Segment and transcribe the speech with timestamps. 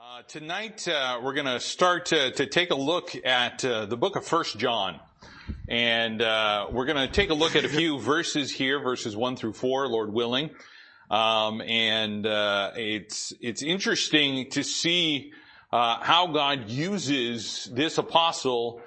[0.00, 3.96] Uh, tonight uh, we're going to start to, to, take a look at uh, the
[3.96, 5.00] book of First John,
[5.68, 9.34] and uh, we're going to take a look at a few verses here, verses one
[9.34, 10.50] through four, Lord willing.
[11.10, 15.32] Um, and uh, it's it's interesting to see
[15.72, 18.80] uh, how God uses this apostle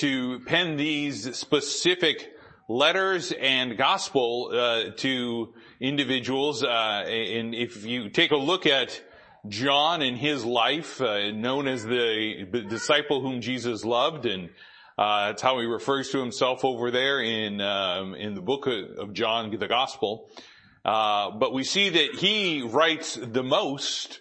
[0.00, 2.30] to pen these specific
[2.68, 4.50] letters and gospel
[4.98, 6.62] to individuals.
[6.62, 9.00] and if you take a look at
[9.46, 14.50] John in his life, uh, known as the disciple whom Jesus loved, and
[14.98, 19.12] uh, that's how he refers to himself over there in um, in the book of
[19.12, 20.28] John, the Gospel.
[20.84, 24.20] Uh, but we see that he writes the most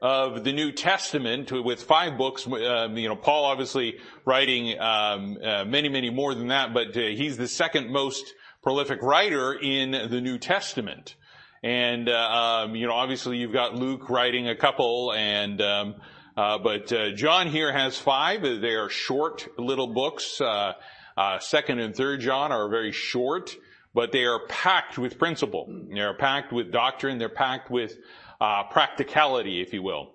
[0.00, 2.46] of the New Testament with five books.
[2.46, 7.00] Um, you know, Paul obviously writing um, uh, many, many more than that, but uh,
[7.00, 11.16] he's the second most prolific writer in the New Testament.
[11.64, 15.94] And, uh, um, you know, obviously you've got Luke writing a couple and, um,
[16.36, 18.42] uh, but, uh, John here has five.
[18.42, 20.42] They are short little books.
[20.42, 20.74] Uh,
[21.16, 23.56] uh, second and third John are very short,
[23.94, 25.66] but they are packed with principle.
[25.90, 27.16] They're packed with doctrine.
[27.16, 27.96] They're packed with,
[28.42, 30.12] uh, practicality, if you will.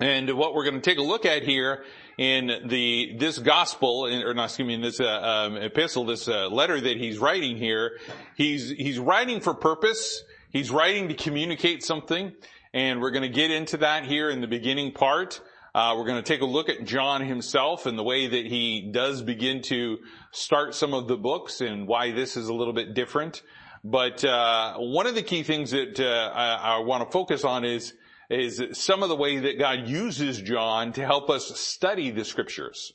[0.00, 1.84] And what we're going to take a look at here
[2.16, 6.48] in the this gospel, or not excuse me, in this uh, um, epistle, this uh,
[6.48, 7.98] letter that he's writing here,
[8.36, 10.22] he's he's writing for purpose.
[10.50, 12.32] He's writing to communicate something,
[12.72, 15.42] and we're going to get into that here in the beginning part.
[15.74, 18.90] Uh, we're going to take a look at John himself and the way that he
[18.90, 19.98] does begin to
[20.32, 23.42] start some of the books and why this is a little bit different.
[23.84, 27.64] But uh, one of the key things that uh, I, I want to focus on
[27.64, 27.92] is
[28.30, 32.92] is some of the way that God uses John to help us study the scriptures,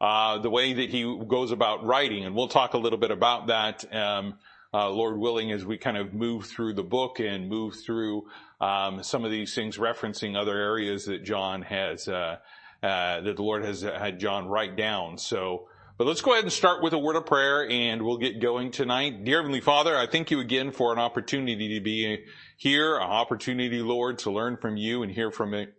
[0.00, 3.48] uh, the way that he goes about writing, and we'll talk a little bit about
[3.48, 3.84] that.
[3.94, 4.38] Um,
[4.72, 8.28] Lord willing, as we kind of move through the book and move through
[8.60, 12.38] um, some of these things, referencing other areas that John has, uh,
[12.82, 15.18] uh, that the Lord has had John write down.
[15.18, 18.40] So, but let's go ahead and start with a word of prayer, and we'll get
[18.40, 19.24] going tonight.
[19.24, 22.24] Dear Heavenly Father, I thank you again for an opportunity to be
[22.56, 25.74] here, an opportunity, Lord, to learn from you and hear from it,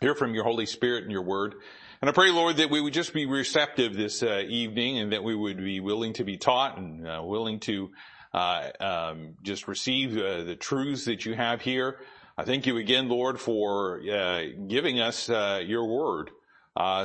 [0.00, 1.54] hear from your Holy Spirit and your Word.
[2.00, 5.24] And I pray, Lord, that we would just be receptive this uh, evening and that
[5.24, 7.88] we would be willing to be taught and uh, willing to uh,
[8.36, 11.98] um, just receive uh, the truths that you have here.
[12.36, 16.30] I thank you again, Lord, for uh, giving us uh, your word,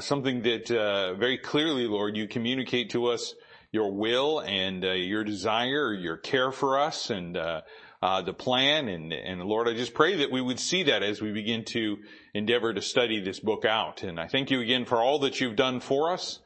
[0.01, 0.67] something that
[1.17, 3.33] very clearly, Lord, you communicate to us
[3.71, 7.37] your will and your desire, your care for us, and
[8.01, 8.89] uh, the plan.
[8.89, 11.99] And, and Lord, I just pray that we would see that as we begin to
[12.33, 14.03] endeavor to study this book out.
[14.03, 16.40] And I thank you again for all that you've done for us.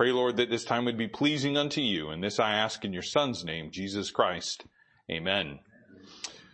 [0.00, 2.08] Pray, Lord, that this time would be pleasing unto you.
[2.08, 4.64] And this I ask in your son's name, Jesus Christ.
[5.10, 5.58] Amen.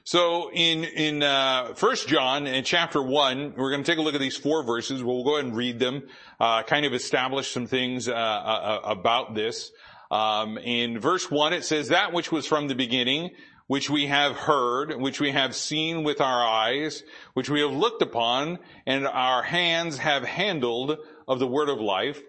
[0.03, 4.17] So in in uh, First John in chapter one, we're going to take a look
[4.17, 5.05] at these four verses.
[5.05, 6.09] We'll go ahead and read them,
[6.41, 9.71] uh, kind of establish some things uh, uh about this.
[10.11, 13.31] Um, in verse one, it says that which was from the beginning,
[13.69, 18.03] which we have heard, which we have seen with our eyes, which we have looked
[18.03, 22.21] upon, and our hands have handled of the word of life.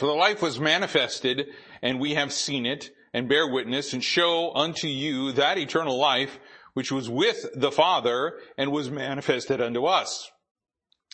[0.00, 1.48] For the life was manifested,
[1.82, 6.40] and we have seen it, and bear witness, and show unto you that eternal life,
[6.72, 10.30] which was with the Father, and was manifested unto us.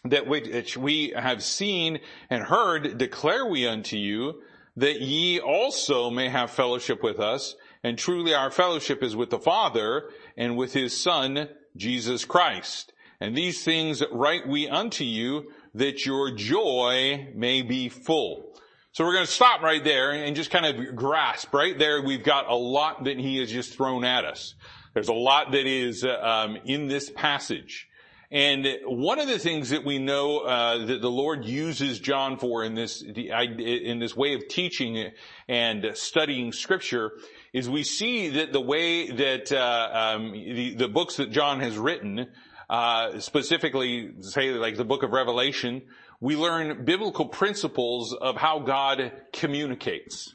[0.05, 1.99] That which we have seen
[2.31, 4.43] and heard declare we unto you,
[4.77, 9.41] that ye also may have fellowship with us, and truly our fellowship is with the
[9.41, 12.93] Father and with his Son, Jesus Christ.
[13.21, 18.53] And these things write we unto you that your joy may be full.
[18.97, 22.01] So we're going to stop right there and just kind of grasp right there.
[22.01, 24.55] We've got a lot that he has just thrown at us.
[24.95, 27.89] There's a lot that is um, in this passage.
[28.31, 32.65] And one of the things that we know uh, that the Lord uses John for
[32.65, 35.11] in this in this way of teaching
[35.47, 37.13] and studying Scripture
[37.53, 41.77] is we see that the way that uh, um, the, the, books that John has
[41.77, 42.29] written,
[42.71, 45.83] uh, specifically, say like the book of Revelation,
[46.21, 50.35] we learn biblical principles of how God communicates.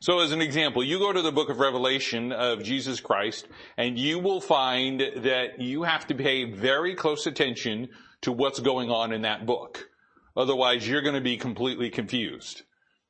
[0.00, 3.48] So as an example, you go to the book of Revelation of Jesus Christ
[3.78, 7.88] and you will find that you have to pay very close attention
[8.20, 9.88] to what's going on in that book.
[10.36, 12.62] Otherwise you're going to be completely confused.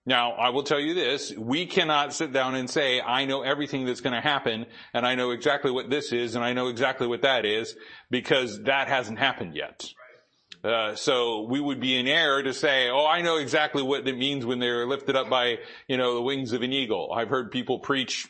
[0.07, 3.87] Now, I will tell you this, we cannot sit down and say, I know everything
[3.87, 7.07] that's going to happen, and I know exactly what this is, and I know exactly
[7.07, 7.75] what that is,
[8.11, 9.89] because that hasn't happened yet.
[10.65, 14.17] Uh, so we would be in error to say, oh, I know exactly what it
[14.17, 15.59] means when they're lifted up by,
[15.89, 17.13] you know, the wings of an eagle.
[17.15, 18.27] I've heard people preach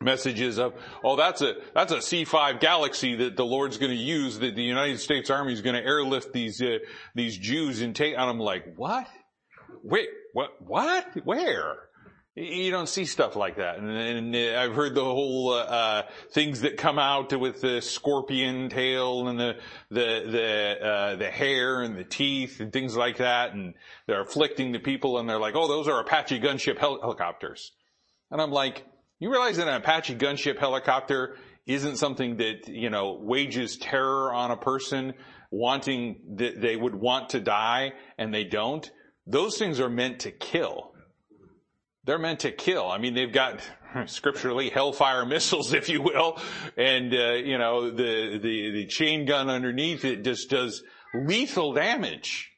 [0.00, 4.40] messages of, oh, that's a, that's a C5 galaxy that the Lord's going to use,
[4.40, 6.78] that the United States Army is going to airlift these, uh,
[7.14, 9.06] these Jews and take, and I'm like, what?
[9.84, 11.24] Wait, what, what?
[11.24, 11.76] Where?
[12.38, 13.78] You don't see stuff like that.
[13.78, 16.02] And, and I've heard the whole, uh, uh,
[16.32, 19.56] things that come out with the scorpion tail and the,
[19.90, 23.54] the, the, uh, the hair and the teeth and things like that.
[23.54, 23.72] And
[24.06, 27.72] they're afflicting the people and they're like, oh, those are Apache gunship hel- helicopters.
[28.30, 28.84] And I'm like,
[29.18, 34.50] you realize that an Apache gunship helicopter isn't something that, you know, wages terror on
[34.50, 35.14] a person
[35.50, 38.90] wanting that they would want to die and they don't.
[39.26, 40.92] Those things are meant to kill.
[42.06, 42.88] They're meant to kill.
[42.88, 43.60] I mean, they've got
[44.06, 46.40] scripturally hellfire missiles, if you will,
[46.76, 50.82] and uh, you know the, the the chain gun underneath it just does
[51.14, 52.52] lethal damage.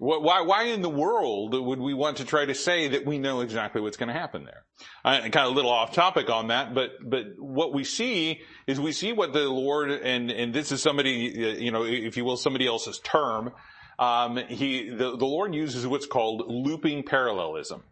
[0.00, 3.40] Why, why in the world would we want to try to say that we know
[3.40, 4.62] exactly what's going to happen there?
[5.04, 8.78] I, kind of a little off topic on that, but, but what we see is
[8.78, 12.24] we see what the Lord, and, and this is somebody, uh, you know, if you
[12.24, 13.50] will, somebody else's term,
[13.98, 17.82] um, he, the, the Lord uses what's called looping parallelism.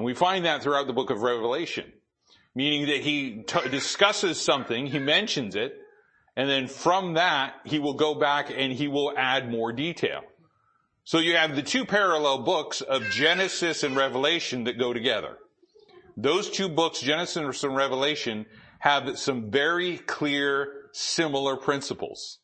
[0.00, 1.92] And we find that throughout the book of Revelation.
[2.54, 5.74] Meaning that he t- discusses something, he mentions it,
[6.34, 10.22] and then from that, he will go back and he will add more detail.
[11.04, 15.36] So you have the two parallel books of Genesis and Revelation that go together.
[16.16, 18.46] Those two books, Genesis and Revelation,
[18.78, 22.38] have some very clear, similar principles.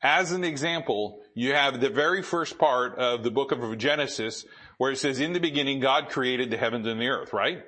[0.00, 4.44] As an example, you have the very first part of the book of Genesis
[4.80, 7.62] where it says, in the beginning, God created the heavens and the earth, right?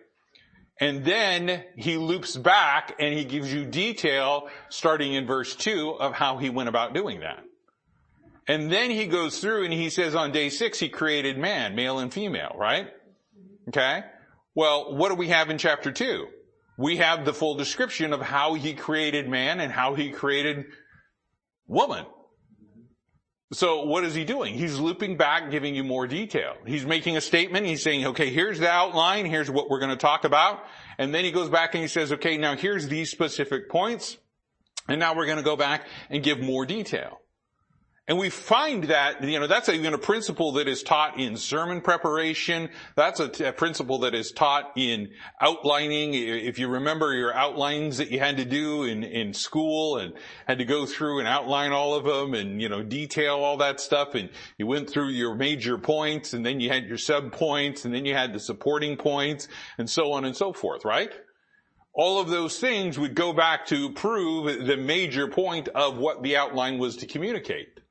[0.81, 6.14] And then he loops back and he gives you detail starting in verse two of
[6.14, 7.44] how he went about doing that.
[8.49, 11.99] And then he goes through and he says on day six, he created man, male
[11.99, 12.88] and female, right?
[13.69, 14.05] Okay.
[14.55, 16.29] Well, what do we have in chapter two?
[16.79, 20.65] We have the full description of how he created man and how he created
[21.67, 22.06] woman.
[23.53, 24.55] So what is he doing?
[24.55, 26.55] He's looping back, giving you more detail.
[26.67, 27.67] He's making a statement.
[27.67, 29.27] He's saying, okay, here's the outline.
[29.27, 30.65] Here's what we're going to talk about.
[30.97, 34.17] And then he goes back and he says, okay, now here's these specific points.
[34.89, 37.22] And now we're going to go back and give more detail.
[38.09, 41.81] And we find that, you know, that's even a principle that is taught in sermon
[41.81, 42.69] preparation.
[42.97, 45.11] That's a, a principle that is taught in
[45.41, 46.15] outlining.
[46.15, 50.15] If you remember your outlines that you had to do in, in school and
[50.49, 53.79] had to go through and outline all of them and, you know, detail all that
[53.79, 57.85] stuff and you went through your major points and then you had your sub points
[57.85, 59.47] and then you had the supporting points
[59.79, 61.13] and so on and so forth, right?
[61.95, 66.35] all of those things would go back to prove the major point of what the
[66.35, 67.81] outline was to communicate.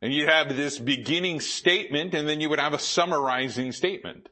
[0.00, 4.28] And you'd have this beginning statement and then you would have a summarizing statement.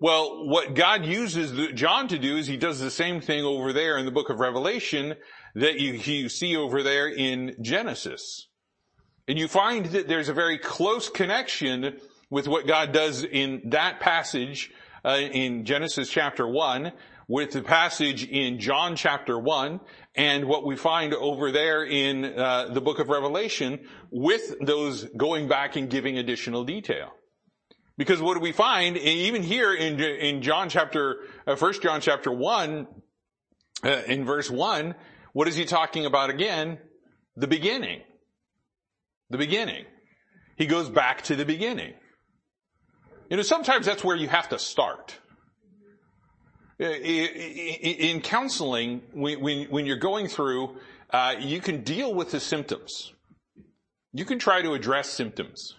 [0.00, 3.98] Well, what God uses John to do is he does the same thing over there
[3.98, 5.16] in the book of Revelation
[5.54, 8.46] that you, you see over there in Genesis.
[9.26, 11.98] And you find that there's a very close connection
[12.30, 14.70] with what God does in that passage
[15.04, 16.92] uh, in Genesis chapter 1
[17.28, 19.80] with the passage in John chapter 1
[20.14, 23.80] and what we find over there in uh, the book of Revelation
[24.10, 27.10] with those going back and giving additional detail.
[27.98, 32.32] Because what do we find even here in in John chapter uh, First John chapter
[32.32, 32.86] one
[33.84, 34.94] uh, in verse one?
[35.32, 36.78] What is he talking about again?
[37.36, 38.02] The beginning.
[39.30, 39.84] The beginning.
[40.56, 41.94] He goes back to the beginning.
[43.28, 45.18] You know, sometimes that's where you have to start.
[46.78, 50.76] In counseling, when, when you're going through,
[51.10, 53.12] uh, you can deal with the symptoms.
[54.12, 55.74] You can try to address symptoms.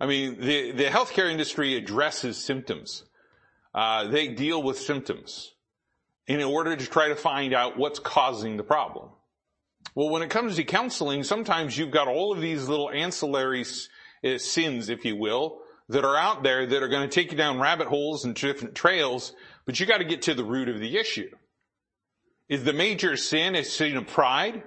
[0.00, 3.04] I mean, the, the healthcare industry addresses symptoms.
[3.72, 5.52] Uh, they deal with symptoms
[6.26, 9.10] in order to try to find out what's causing the problem.
[9.94, 13.64] Well, when it comes to counseling, sometimes you've got all of these little ancillary
[14.24, 17.36] uh, sins, if you will, that are out there that are going to take you
[17.36, 20.80] down rabbit holes and different trails but you got to get to the root of
[20.80, 21.30] the issue.
[22.48, 24.62] Is the major sin a sin of pride?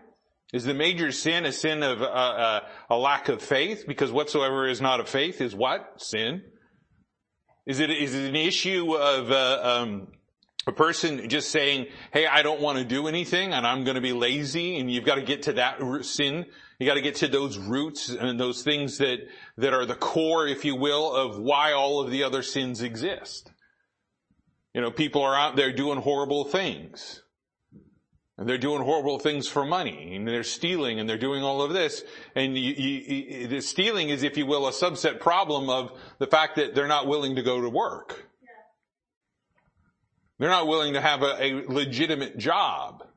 [0.53, 2.59] Is the major sin a sin of uh, uh,
[2.89, 3.85] a lack of faith?
[3.87, 6.01] Because whatsoever is not of faith is what?
[6.01, 6.43] Sin.
[7.65, 10.07] Is it, is it an issue of uh, um,
[10.67, 14.01] a person just saying, hey, I don't want to do anything and I'm going to
[14.01, 16.45] be lazy and you've got to get to that sin.
[16.79, 19.19] You got to get to those roots and those things that,
[19.57, 23.51] that are the core, if you will, of why all of the other sins exist.
[24.75, 27.22] You know, people are out there doing horrible things.
[28.38, 31.72] And they're doing horrible things for money, and they're stealing, and they're doing all of
[31.72, 32.03] this.
[32.36, 36.58] And you, you, the stealing is, if you will, a subset problem of the fact
[36.58, 38.25] that they're not willing to go to work.
[40.39, 43.08] They're not willing to have a, a legitimate job.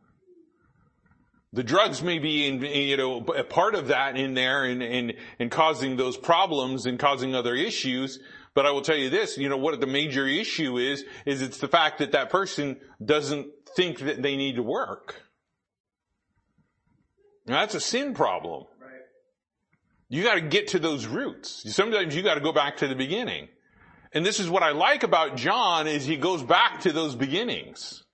[1.52, 5.14] The drugs may be, in, you know, a part of that in there and, and,
[5.40, 8.20] and causing those problems and causing other issues.
[8.54, 11.58] But I will tell you this, you know, what the major issue is, is it's
[11.58, 15.22] the fact that that person doesn't think that they need to work.
[17.46, 18.64] Now, that's a sin problem.
[18.80, 18.90] Right.
[20.08, 21.64] You gotta get to those roots.
[21.74, 23.48] Sometimes you gotta go back to the beginning.
[24.12, 28.04] And this is what I like about John is he goes back to those beginnings.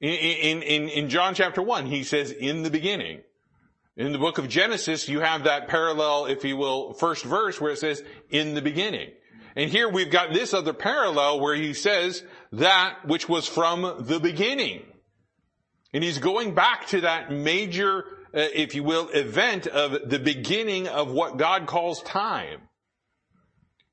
[0.00, 3.20] In, in, in, in John chapter 1, he says, in the beginning.
[3.96, 7.72] In the book of Genesis, you have that parallel, if you will, first verse where
[7.72, 9.10] it says, in the beginning.
[9.58, 12.22] And here we've got this other parallel where he says,
[12.52, 14.84] that which was from the beginning.
[15.92, 20.86] And he's going back to that major, uh, if you will, event of the beginning
[20.86, 22.60] of what God calls time.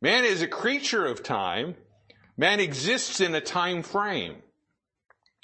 [0.03, 1.73] Man is a creature of time.
[2.37, 4.35] Man exists in a time frame.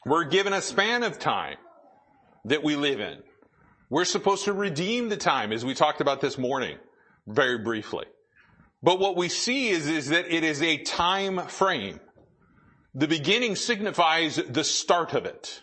[0.05, 1.57] We're given a span of time
[2.45, 3.23] that we live in.
[3.89, 6.77] We're supposed to redeem the time as we talked about this morning
[7.25, 8.05] very briefly.
[8.83, 12.00] But what we see is, is that it is a time frame.
[12.93, 15.61] The beginning signifies the start of it.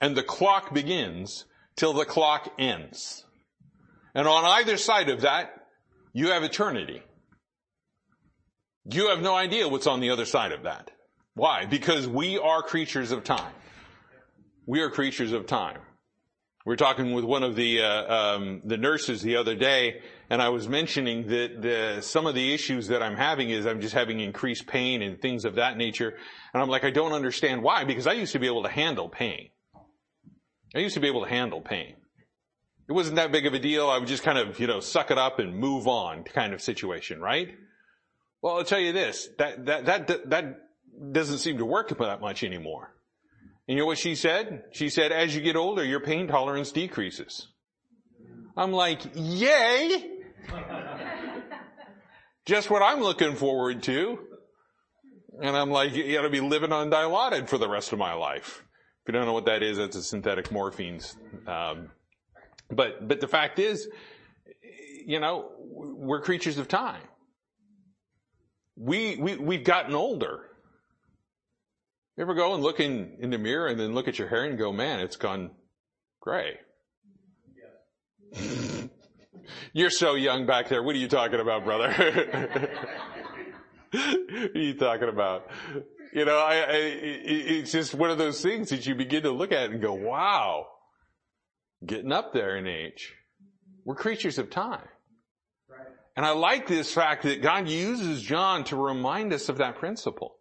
[0.00, 1.44] And the clock begins
[1.76, 3.24] till the clock ends.
[4.14, 5.50] And on either side of that,
[6.12, 7.02] you have eternity.
[8.84, 10.90] You have no idea what's on the other side of that.
[11.34, 11.66] Why?
[11.66, 13.52] Because we are creatures of time.
[14.66, 15.80] We are creatures of time.
[16.66, 20.40] We are talking with one of the uh, um, the nurses the other day, and
[20.40, 23.94] I was mentioning that the, some of the issues that I'm having is I'm just
[23.94, 26.16] having increased pain and things of that nature,
[26.54, 29.08] and I'm like I don't understand why because I used to be able to handle
[29.08, 29.50] pain.
[30.74, 31.96] I used to be able to handle pain.
[32.88, 33.90] It wasn't that big of a deal.
[33.90, 36.62] I would just kind of you know suck it up and move on kind of
[36.62, 37.48] situation, right?
[38.42, 40.60] Well, I'll tell you this, that, that, that, that
[41.12, 42.94] doesn't seem to work that much anymore.
[43.68, 44.64] And you know what she said?
[44.72, 47.48] She said, as you get older, your pain tolerance decreases.
[48.56, 50.19] I'm like, yay!
[52.46, 54.18] Just what I'm looking forward to.
[55.42, 58.64] And I'm like, you gotta be living on Dilaudid for the rest of my life.
[59.02, 61.16] If you don't know what that is, that's a synthetic morphines.
[61.48, 61.90] Um,
[62.70, 63.88] but, but the fact is,
[65.06, 67.00] you know, we're creatures of time
[68.80, 70.46] we, we, we've gotten older.
[72.16, 74.44] You ever go and look in, in the mirror and then look at your hair
[74.44, 75.50] and go, man, it's gone
[76.20, 76.58] gray.
[78.32, 78.76] Yeah.
[79.72, 80.82] You're so young back there.
[80.82, 81.90] What are you talking about, brother?
[83.90, 85.48] what are you talking about?
[86.12, 89.52] You know, I, I, it's just one of those things that you begin to look
[89.52, 90.66] at and go, wow,
[91.84, 93.14] getting up there in age.
[93.84, 94.88] We're creatures of time.
[96.16, 100.36] And I like this fact that God uses John to remind us of that principle.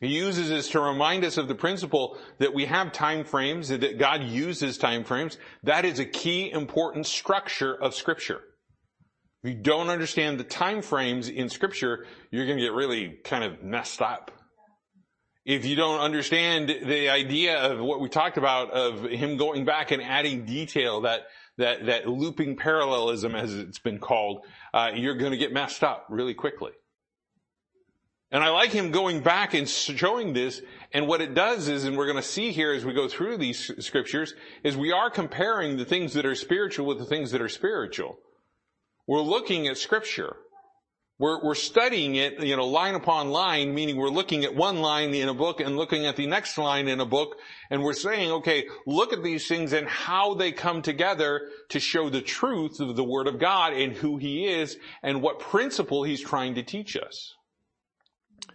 [0.00, 3.98] He uses this to remind us of the principle that we have time frames, that
[3.98, 5.38] God uses time frames.
[5.62, 8.40] That is a key important structure of scripture.
[9.42, 13.44] If you don't understand the time frames in scripture, you're going to get really kind
[13.44, 14.30] of messed up.
[15.44, 19.90] If you don't understand the idea of what we talked about of him going back
[19.90, 25.30] and adding detail that that, that looping parallelism, as it's been called, uh, you're going
[25.30, 26.72] to get messed up really quickly.
[28.34, 30.60] And I like him going back and showing this.
[30.92, 33.36] And what it does is, and we're going to see here as we go through
[33.36, 37.40] these scriptures, is we are comparing the things that are spiritual with the things that
[37.40, 38.18] are spiritual.
[39.06, 40.34] We're looking at scripture.
[41.16, 45.14] We're, we're studying it, you know, line upon line, meaning we're looking at one line
[45.14, 47.36] in a book and looking at the next line in a book,
[47.70, 52.10] and we're saying, okay, look at these things and how they come together to show
[52.10, 56.20] the truth of the Word of God and who He is and what principle He's
[56.20, 57.32] trying to teach us.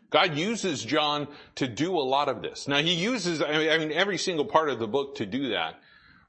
[0.10, 2.68] God uses John to do a lot of this.
[2.68, 5.80] Now He uses, I mean, every single part of the book to do that.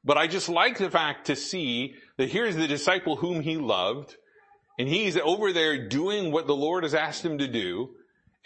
[0.05, 4.17] But I just like the fact to see that here's the disciple whom He loved,
[4.81, 7.91] and he's over there doing what the Lord has asked him to do.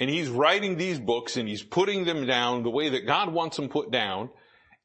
[0.01, 3.57] And he's writing these books and he's putting them down the way that God wants
[3.57, 4.31] them put down.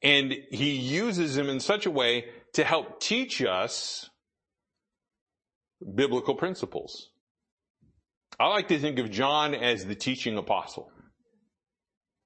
[0.04, 4.12] And he uses them in such a way to help teach us
[5.96, 7.09] biblical principles.
[8.40, 10.92] I like to think of John as the teaching apostle.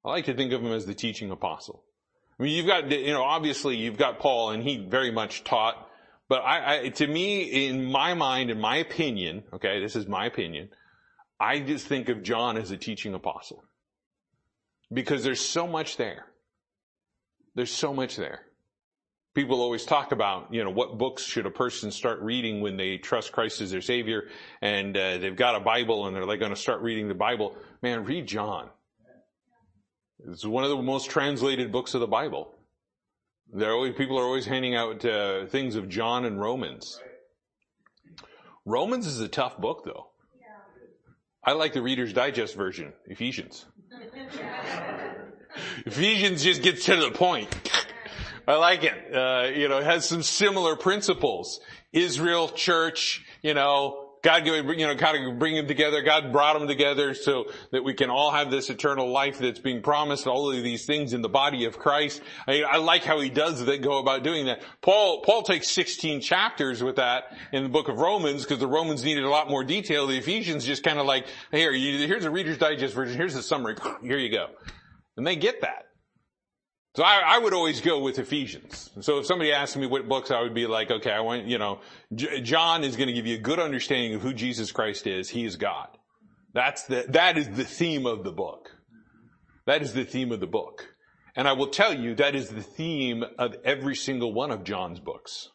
[0.06, 1.84] I like to think of him as the teaching apostle.
[2.40, 5.88] I mean, you've got, you know, obviously you've got Paul and he very much taught
[6.30, 10.26] but I, I, to me, in my mind, in my opinion, okay, this is my
[10.26, 10.70] opinion,
[11.40, 13.64] I just think of John as a teaching apostle.
[14.92, 16.26] Because there's so much there.
[17.56, 18.42] There's so much there.
[19.34, 22.98] People always talk about, you know, what books should a person start reading when they
[22.98, 24.28] trust Christ as their Savior
[24.62, 27.56] and uh, they've got a Bible and they're like going to start reading the Bible.
[27.82, 28.70] Man, read John.
[30.30, 32.54] It's one of the most translated books of the Bible.
[33.52, 37.00] There always, people are always handing out uh, things of John and Romans.
[38.66, 40.08] Romans is a tough book though.
[41.44, 43.66] I like the Reader's Digest version, Ephesians.
[45.86, 47.50] Ephesians just gets to the point.
[48.48, 49.16] I like it.
[49.16, 51.60] Uh, you know, it has some similar principles.
[51.92, 56.02] Israel, church, you know, God, you know, of bring them together.
[56.02, 59.82] God brought them together so that we can all have this eternal life that's being
[59.82, 60.28] promised.
[60.28, 62.22] All of these things in the body of Christ.
[62.48, 64.62] I, I like how he does that, go about doing that.
[64.82, 69.04] Paul, Paul takes 16 chapters with that in the book of Romans because the Romans
[69.04, 70.08] needed a lot more detail.
[70.08, 73.18] The Ephesians just kind of like, here, here's a Reader's Digest version.
[73.18, 73.76] Here's the summary.
[74.02, 74.48] Here you go.
[75.18, 75.90] And they get that.
[76.96, 78.92] So I, I, would always go with Ephesians.
[79.02, 81.58] So if somebody asked me what books, I would be like, okay, I want, you
[81.58, 81.80] know,
[82.14, 85.28] J- John is going to give you a good understanding of who Jesus Christ is.
[85.30, 85.88] He is God.
[86.54, 88.70] That's the, that is the theme of the book.
[89.66, 90.88] That is the theme of the book.
[91.36, 95.00] And I will tell you, that is the theme of every single one of John's
[95.00, 95.50] books.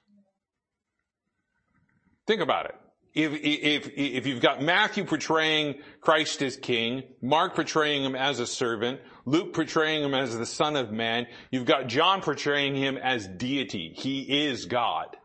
[2.27, 2.75] Think about it.
[3.15, 8.47] If, if, if you've got Matthew portraying Christ as king, Mark portraying him as a
[8.47, 11.27] servant, Luke portraying him as the son of man.
[11.51, 13.93] You've got John portraying him as deity.
[13.95, 15.17] He is God.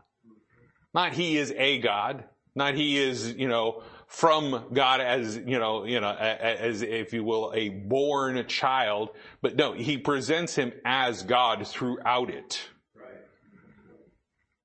[0.92, 2.24] Not he is a God.
[2.54, 7.24] Not he is, you know, from God as, you know, you know, as, if you
[7.24, 9.08] will, a born child.
[9.40, 12.60] But no, he presents him as God throughout it.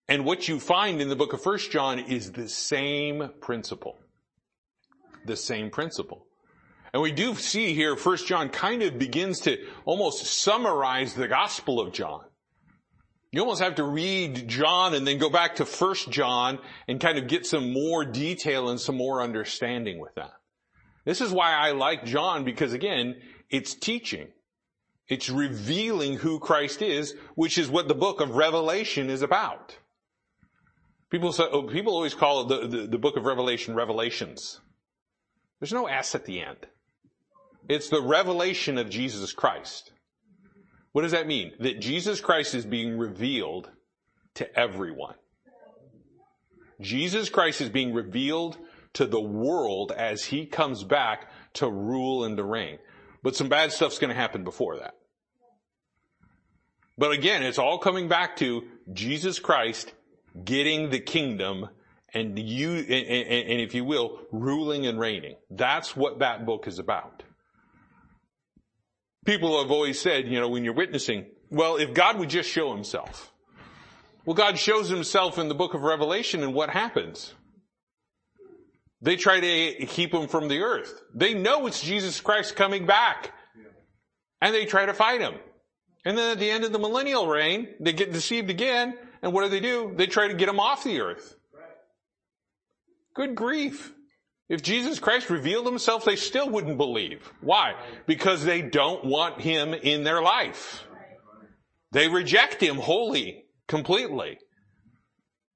[0.10, 3.98] And what you find in the book of First John is the same principle.
[5.26, 6.26] The same principle.
[6.94, 11.80] And we do see here, First John kind of begins to almost summarize the Gospel
[11.80, 12.26] of John.
[13.32, 17.20] You almost have to read John and then go back to First John and kind
[17.20, 20.34] of get some more detail and some more understanding with that.
[21.06, 23.16] This is why I like John because again,
[23.50, 24.30] it's teaching.
[25.08, 29.78] It's revealing who Christ is, which is what the book of Revelation is about.
[31.10, 34.60] People say, oh, people always call the, the, the book of Revelation Revelations.
[35.60, 36.68] There's no S at the end.
[37.68, 39.92] It's the revelation of Jesus Christ.
[40.92, 41.54] What does that mean?
[41.60, 43.70] That Jesus Christ is being revealed
[44.36, 45.16] to everyone.
[46.82, 48.58] Jesus Christ is being revealed
[48.94, 52.80] to the world as he comes back to rule and to reign.
[53.22, 54.96] But some bad stuff's going to happen before that.
[56.98, 59.94] But again, it's all coming back to Jesus Christ
[60.44, 61.70] getting the kingdom
[62.14, 65.36] and you, and, and, and if you will, ruling and reigning.
[65.50, 67.19] That's what that book is about
[69.30, 72.74] people have always said, you know, when you're witnessing, well, if God would just show
[72.74, 73.32] himself.
[74.26, 77.36] Well, God shows himself in the book of Revelation and what happens?
[79.04, 81.04] They try to keep him from the earth.
[81.14, 83.32] They know it's Jesus Christ coming back.
[84.42, 85.36] And they try to fight him.
[86.06, 88.98] And then at the end of the millennial reign, they get deceived again.
[89.22, 89.94] And what do they do?
[89.96, 91.36] They try to get him off the earth.
[93.14, 93.94] Good grief.
[94.50, 97.32] If Jesus Christ revealed himself, they still wouldn't believe.
[97.40, 97.76] Why?
[98.08, 100.88] Because they don't want him in their life.
[101.92, 104.40] They reject him wholly, completely.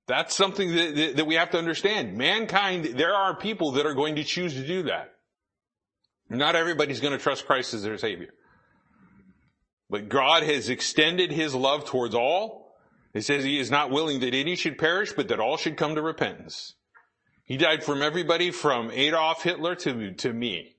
[0.07, 2.17] That's something that, that, we have to understand.
[2.17, 5.09] Mankind, there are people that are going to choose to do that.
[6.29, 8.33] Not everybody's going to trust Christ as their Savior.
[9.89, 12.75] But God has extended His love towards all.
[13.13, 15.95] He says He is not willing that any should perish, but that all should come
[15.95, 16.75] to repentance.
[17.45, 20.75] He died from everybody from Adolf Hitler to, to me.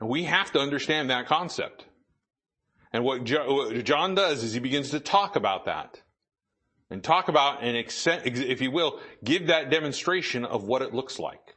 [0.00, 1.84] And we have to understand that concept.
[2.92, 6.00] And what, John does is he begins to talk about that.
[6.92, 11.54] And talk about and if you will, give that demonstration of what it looks like.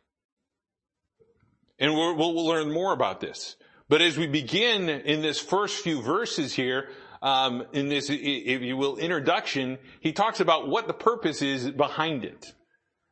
[1.79, 3.55] And we'll, we'll learn more about this.
[3.89, 6.89] But as we begin in this first few verses here,
[7.23, 12.25] um, in this, if you will, introduction, he talks about what the purpose is behind
[12.25, 12.53] it.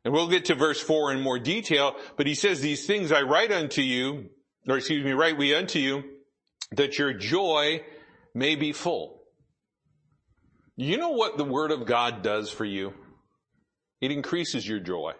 [0.04, 3.22] And we'll get to verse four in more detail, but he says, these things I
[3.22, 4.28] write unto you,
[4.68, 6.04] or excuse me, write we unto you,
[6.72, 7.82] that your joy
[8.34, 9.22] may be full.
[10.76, 12.92] You know what the word of God does for you?
[14.00, 15.12] It increases your joy.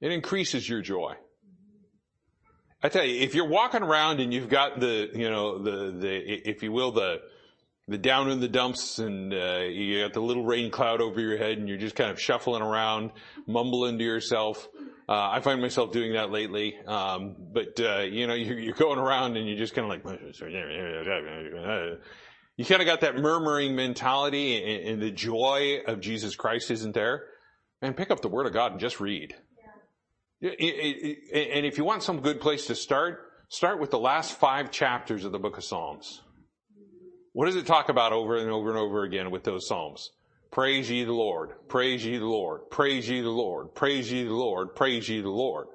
[0.00, 1.14] It increases your joy.
[2.82, 6.48] I tell you, if you're walking around and you've got the, you know, the, the,
[6.48, 7.20] if you will, the,
[7.88, 11.36] the down in the dumps and, uh, you got the little rain cloud over your
[11.36, 13.10] head and you're just kind of shuffling around,
[13.48, 14.68] mumbling to yourself.
[15.08, 16.76] Uh, I find myself doing that lately.
[16.86, 20.04] Um, but, uh, you know, you're, you're, going around and you're just kind of like,
[22.56, 26.94] you kind of got that murmuring mentality and, and the joy of Jesus Christ isn't
[26.94, 27.24] there.
[27.82, 29.34] Man, pick up the Word of God and just read.
[30.40, 35.24] And if you want some good place to start, Start with the last five chapters
[35.24, 36.20] of the book of Psalms.
[37.32, 40.10] What does it talk about over and over and over again with those Psalms?
[40.50, 44.32] Praise ye the Lord, praise ye the Lord, praise ye the Lord, praise ye the
[44.32, 45.68] Lord, praise ye the Lord.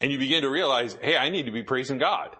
[0.00, 2.30] And you begin to realize, hey, I need to be praising God.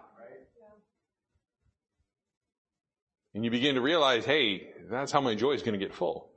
[3.33, 6.29] And you begin to realize, hey, that's how my joy is going to get full.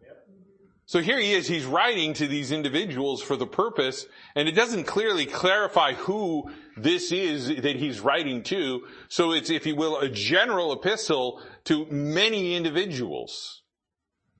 [0.88, 4.84] So here he is, he's writing to these individuals for the purpose, and it doesn't
[4.84, 8.86] clearly clarify who this is that he's writing to.
[9.08, 13.62] So it's, if you will, a general epistle to many individuals.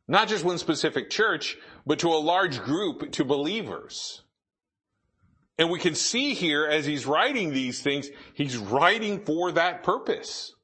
[0.07, 4.23] Not just one specific church, but to a large group, to believers.
[5.59, 10.55] And we can see here as he's writing these things, he's writing for that purpose.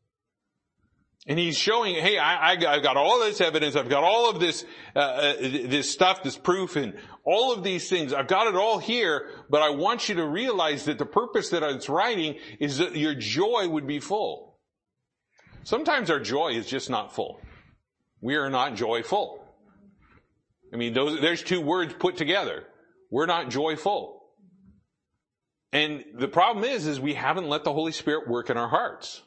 [1.27, 4.65] And he's showing, hey, I, have got all this evidence, I've got all of this,
[4.97, 8.13] uh, uh, this stuff, this proof, and all of these things.
[8.13, 11.63] I've got it all here, but I want you to realize that the purpose that
[11.63, 14.59] it's writing is that your joy would be full.
[15.63, 17.41] Sometimes our joy is just not full.
[18.21, 19.45] We are not joyful.
[20.73, 22.65] I mean, those, there's two words put together.
[23.11, 24.23] We're not joyful.
[25.73, 29.23] And the problem is, is we haven't let the Holy Spirit work in our hearts.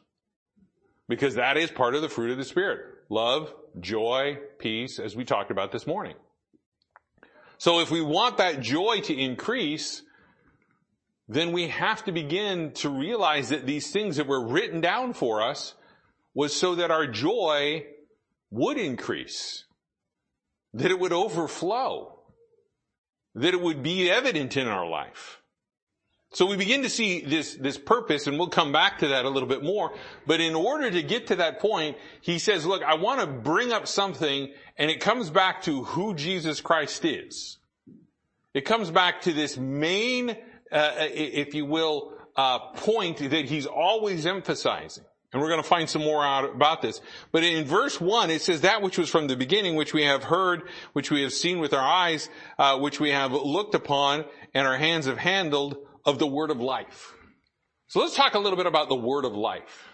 [1.08, 2.80] Because that is part of the fruit of the Spirit.
[3.10, 6.16] Love, joy, peace, as we talked about this morning.
[7.58, 10.02] So if we want that joy to increase,
[11.28, 15.42] then we have to begin to realize that these things that were written down for
[15.42, 15.76] us
[16.34, 17.86] was so that our joy
[18.52, 19.66] would increase,
[20.74, 22.20] that it would overflow,
[23.36, 25.42] that it would be evident in our life.
[26.36, 29.30] So we begin to see this, this purpose, and we'll come back to that a
[29.30, 29.94] little bit more.
[30.28, 33.72] But in order to get to that point, he says, look, I want to bring
[33.72, 37.58] up something, and it comes back to who Jesus Christ is.
[38.54, 40.32] It comes back to this main,
[40.74, 45.06] uh, if you will, uh, point that he's always emphasizing.
[45.32, 47.00] And we're going to find some more out about this.
[47.32, 50.26] But in verse one, it says that which was from the beginning, which we have
[50.26, 54.68] heard, which we have seen with our eyes, uh, which we have looked upon, and
[54.68, 57.14] our hands have handled, of the word of life.
[57.88, 59.90] So let's talk a little bit about the word of life.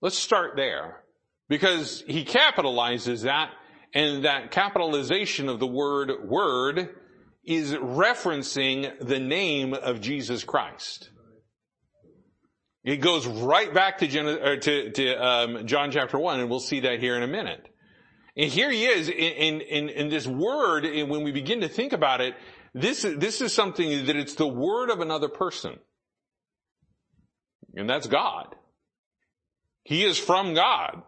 [0.00, 1.02] Let's start there
[1.48, 3.50] because he capitalizes that
[3.92, 6.96] and that capitalization of the word word
[7.44, 11.10] is referencing the name of Jesus Christ.
[12.84, 16.80] It goes right back to, Gen- to, to um, John chapter 1, and we'll see
[16.80, 17.68] that here in a minute.
[18.36, 21.92] And here he is in, in, in this word, and when we begin to think
[21.92, 22.34] about it,
[22.74, 25.78] this is, this is something that it's the word of another person.
[27.74, 28.54] And that's God.
[29.84, 31.02] He is from God.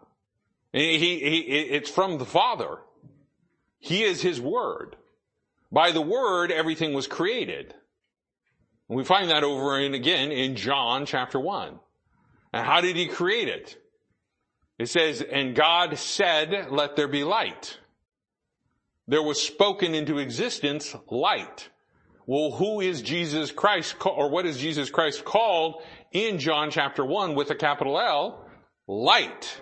[0.72, 2.78] He, he, it's from the Father.
[3.78, 4.96] He is His Word.
[5.70, 7.74] By the Word, everything was created.
[8.88, 11.78] And we find that over and again in John chapter 1.
[12.52, 13.76] And how did He create it?
[14.78, 17.78] It says, and God said, let there be light
[19.12, 21.68] there was spoken into existence light.
[22.24, 27.34] Well, who is Jesus Christ, or what is Jesus Christ called in John chapter 1
[27.34, 28.48] with a capital L?
[28.88, 29.60] Light.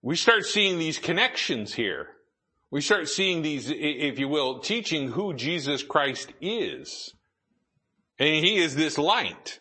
[0.00, 2.06] We start seeing these connections here.
[2.70, 7.12] We start seeing these, if you will, teaching who Jesus Christ is.
[8.18, 9.60] And he is this light.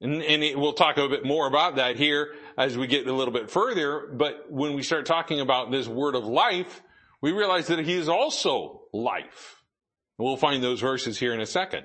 [0.00, 3.12] And, and it, we'll talk a bit more about that here as we get a
[3.12, 4.08] little bit further.
[4.12, 6.80] But when we start talking about this word of life,
[7.22, 9.62] we realize that he is also life.
[10.18, 11.84] We'll find those verses here in a second.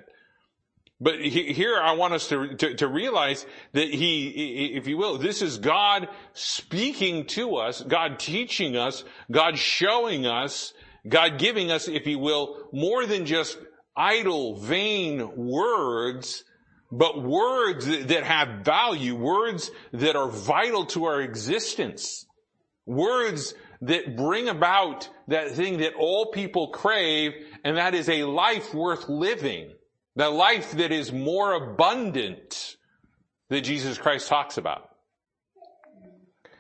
[1.00, 5.20] But he, here I want us to, to, to, realize that he, if you will,
[5.20, 10.74] this is God speaking to us, God teaching us, God showing us,
[11.08, 13.60] God giving us, if you will, more than just
[13.96, 16.44] idle, vain words,
[16.92, 22.26] but words that have value, words that are vital to our existence,
[22.88, 28.74] words that bring about that thing that all people crave, and that is a life
[28.74, 29.72] worth living.
[30.16, 32.78] The life that is more abundant
[33.50, 34.90] that Jesus Christ talks about.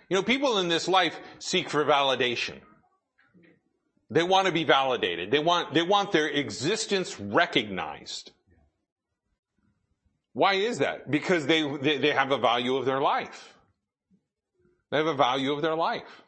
[0.09, 2.59] You know, people in this life seek for validation.
[4.09, 5.31] They want to be validated.
[5.31, 8.31] They want, they want their existence recognized.
[10.33, 11.09] Why is that?
[11.09, 13.53] Because they, they, they have a value of their life.
[14.91, 16.23] They have a value of their life.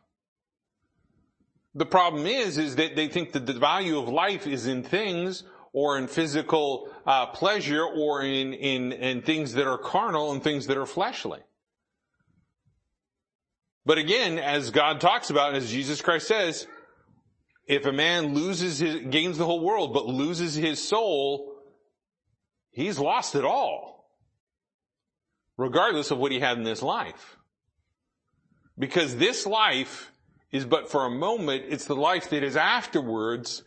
[1.80, 5.44] The problem is, is that they think that the value of life is in things
[5.72, 10.68] or in physical uh, pleasure or in, in, in things that are carnal and things
[10.68, 11.40] that are fleshly.
[13.86, 16.68] But again, as God talks about, as Jesus Christ says,
[17.66, 21.56] if a man loses his, gains the whole world, but loses his soul,
[22.72, 24.12] he's lost it all.
[25.60, 27.38] regardless of what he had in this life.
[28.78, 30.10] Because this life
[30.52, 33.64] is but for a moment, it's the life that is afterwards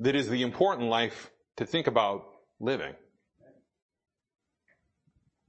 [0.00, 2.24] that is the important life to think about
[2.60, 2.94] living.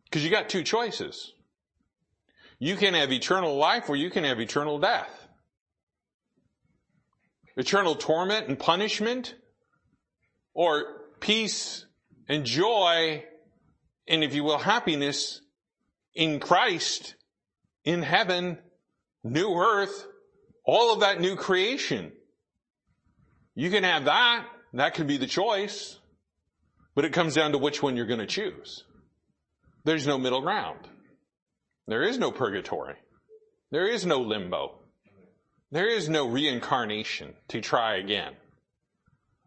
[0.06, 1.34] Because you got two choices.
[2.60, 5.28] You can have eternal life or you can have eternal death.
[7.58, 9.36] Eternal torment and punishment
[10.54, 11.86] or peace
[12.30, 13.23] and joy
[14.08, 15.41] and if you will happiness
[16.13, 17.15] in Christ,
[17.84, 18.60] in heaven,
[19.23, 20.08] new earth,
[20.65, 22.12] all of that new creation.
[23.56, 24.45] You can have that.
[24.73, 25.99] That can be the choice.
[26.95, 28.84] But it comes down to which one you're going to choose.
[29.84, 30.88] There's no middle ground.
[31.88, 32.95] There is no purgatory.
[33.71, 34.76] There is no limbo.
[35.71, 38.34] There is no reincarnation to try again.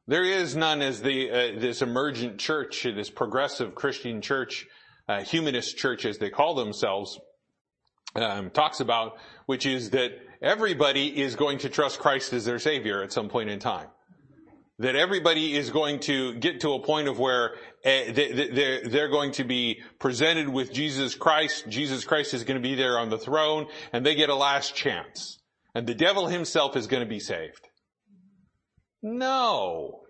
[0.08, 4.66] There is none as the uh, this emergent church, this progressive Christian church,
[5.08, 7.18] uh, humanist church as they call themselves,
[8.16, 13.02] um, talks about, which is that everybody is going to trust Christ as their Savior
[13.02, 13.88] at some point in time.
[14.78, 19.32] That everybody is going to get to a point of where uh, they, they're going
[19.32, 21.64] to be presented with Jesus Christ.
[21.68, 24.74] Jesus Christ is going to be there on the throne and they get a last
[24.74, 25.38] chance.
[25.74, 27.68] And the devil himself is going to be saved.
[29.02, 30.00] No.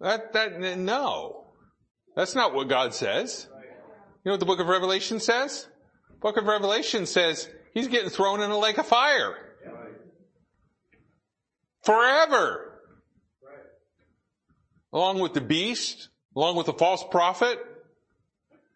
[0.00, 1.52] That, that, no.
[2.16, 3.48] That's not what God says.
[3.52, 5.68] You know what the book of Revelation says?
[6.20, 9.34] Book of Revelation says he's getting thrown in a lake of fire.
[11.82, 12.80] Forever.
[14.92, 17.58] Along with the beast, along with the false prophet,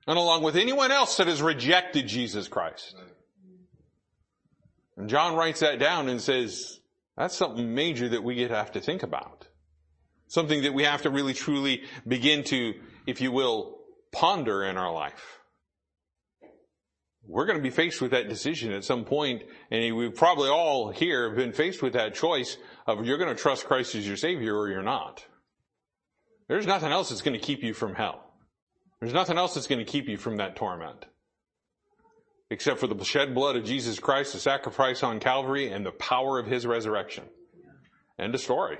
[0.06, 2.94] and along with anyone else that has rejected Jesus Christ.
[4.96, 6.80] And John writes that down and says,
[7.16, 9.48] that's something major that we get have to think about.
[10.28, 12.74] Something that we have to really truly begin to,
[13.06, 13.78] if you will,
[14.12, 15.39] ponder in our life
[17.30, 20.90] we're going to be faced with that decision at some point, and we've probably all
[20.90, 22.56] here have been faced with that choice
[22.88, 25.24] of you're going to trust Christ as your Savior or you're not.
[26.48, 28.24] There's nothing else that's going to keep you from hell.
[28.98, 31.06] There's nothing else that's going to keep you from that torment.
[32.50, 36.40] Except for the shed blood of Jesus Christ, the sacrifice on Calvary, and the power
[36.40, 37.24] of His resurrection.
[38.18, 38.78] End of story.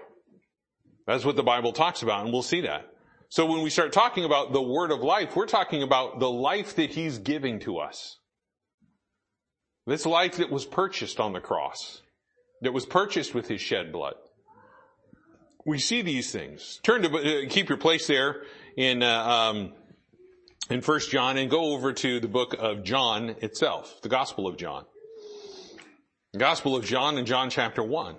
[1.07, 2.87] That's what the Bible talks about, and we'll see that.
[3.29, 6.75] So when we start talking about the word of life, we're talking about the life
[6.75, 8.17] that He's giving to us.
[9.87, 12.03] This life that was purchased on the cross,
[12.63, 14.15] that was purchased with his shed blood.
[15.65, 16.81] We see these things.
[16.83, 18.43] Turn to, uh, keep your place there
[18.77, 19.73] in, uh, um,
[20.71, 24.57] in First John and go over to the book of John itself, the Gospel of
[24.57, 24.85] John.
[26.37, 28.17] Gospel of John in John chapter 1.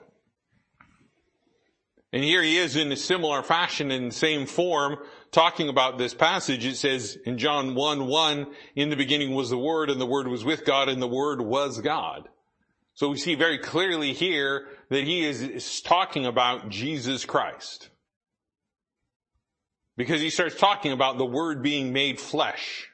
[2.13, 4.97] And here he is in a similar fashion in the same form
[5.32, 6.65] talking about this passage.
[6.65, 10.28] It says in John 1, 1, in the beginning was the Word and the Word
[10.28, 12.28] was with God and the Word was God.
[12.93, 17.89] So we see very clearly here that he is, talking about Jesus Christ.
[19.95, 22.89] Because he starts talking about the Word being made flesh.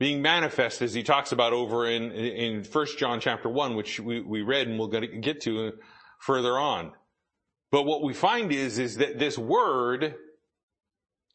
[0.00, 4.20] Being manifest as he talks about over in, in 1 John chapter 1, which we,
[4.20, 5.72] we read and we'll get to
[6.18, 6.92] further on.
[7.70, 10.14] But what we find is, is that this word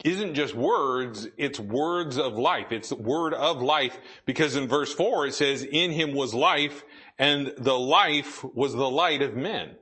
[0.04, 2.72] isn't just words, it's words of life.
[2.72, 6.84] It's word of life because in verse four it says, in him was life
[7.20, 9.76] and the life was the light of men.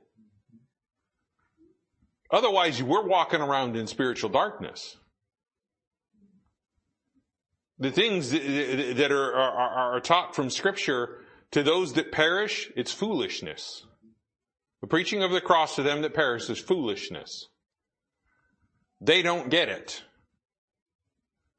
[2.30, 4.96] Otherwise we're walking around in spiritual darkness.
[7.78, 13.86] The things that are, are, are taught from scripture to those that perish, it's foolishness.
[14.80, 17.48] The preaching of the cross to them that perish is foolishness.
[19.00, 20.02] They don't get it.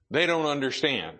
[0.10, 1.20] They don't understand.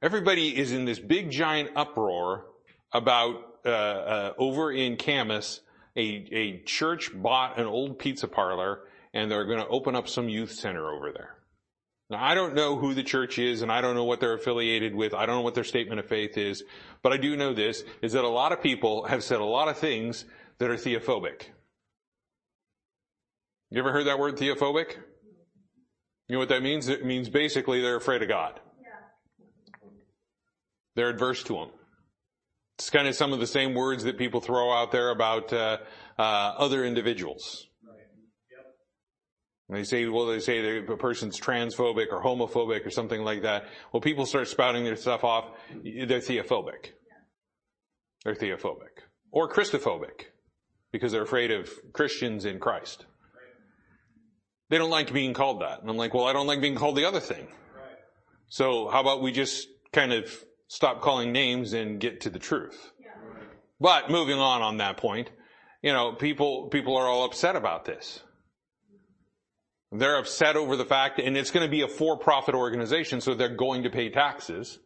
[0.00, 2.46] Everybody is in this big giant uproar
[2.92, 5.60] about uh, uh, over in Camas,
[5.96, 8.80] a, a church bought an old pizza parlor
[9.12, 11.37] and they're going to open up some youth center over there.
[12.10, 14.94] Now I don't know who the church is and I don't know what they're affiliated
[14.94, 15.14] with.
[15.14, 16.64] I don't know what their statement of faith is,
[17.02, 19.68] but I do know this, is that a lot of people have said a lot
[19.68, 20.24] of things
[20.58, 21.42] that are theophobic.
[23.70, 24.96] You ever heard that word theophobic?
[26.28, 26.88] You know what that means?
[26.88, 28.58] It means basically they're afraid of God.
[28.80, 29.88] Yeah.
[30.94, 31.68] They're adverse to Him.
[32.78, 35.78] It's kind of some of the same words that people throw out there about uh,
[36.18, 37.67] uh, other individuals.
[39.70, 43.66] They say, well, they say the person's transphobic or homophobic or something like that.
[43.92, 45.44] Well, people start spouting their stuff off.
[45.84, 46.92] They're theophobic.
[48.24, 49.02] They're theophobic.
[49.30, 50.26] Or Christophobic.
[50.90, 53.04] Because they're afraid of Christians in Christ.
[54.70, 55.82] They don't like being called that.
[55.82, 57.46] And I'm like, well, I don't like being called the other thing.
[58.48, 62.90] So how about we just kind of stop calling names and get to the truth?
[63.80, 65.30] But moving on on that point,
[65.82, 68.22] you know, people, people are all upset about this.
[69.90, 73.48] They're upset over the fact, and it's going to be a for-profit organization, so they're
[73.48, 74.78] going to pay taxes.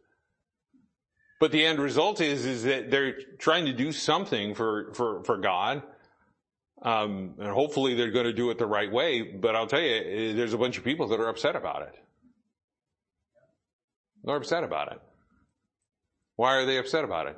[1.39, 5.37] But the end result is, is that they're trying to do something for, for, for
[5.37, 5.83] God.
[6.81, 9.21] Um, and hopefully they're going to do it the right way.
[9.21, 11.95] But I'll tell you, there's a bunch of people that are upset about it.
[14.23, 15.01] They're upset about it.
[16.37, 17.37] Why are they upset about it?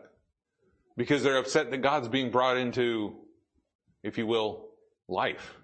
[0.96, 3.16] Because they're upset that God's being brought into,
[4.04, 4.70] if you will,
[5.08, 5.56] life.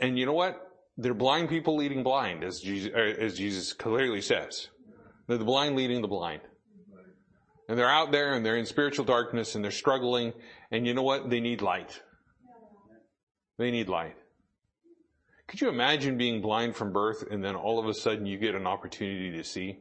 [0.00, 0.66] And you know what?
[0.96, 4.68] They're blind people leading blind, as Jesus, uh, as Jesus clearly says.
[5.26, 6.42] They're the blind leading the blind.
[7.68, 10.32] And they're out there and they're in spiritual darkness and they're struggling.
[10.72, 11.30] And you know what?
[11.30, 12.02] They need light.
[13.58, 14.16] They need light.
[15.46, 18.54] Could you imagine being blind from birth and then all of a sudden you get
[18.54, 19.78] an opportunity to see?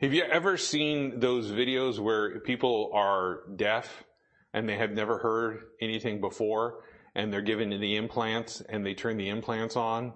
[0.00, 4.04] Have you ever seen those videos where people are deaf
[4.52, 9.16] and they have never heard anything before and they're given the implants and they turn
[9.16, 10.12] the implants on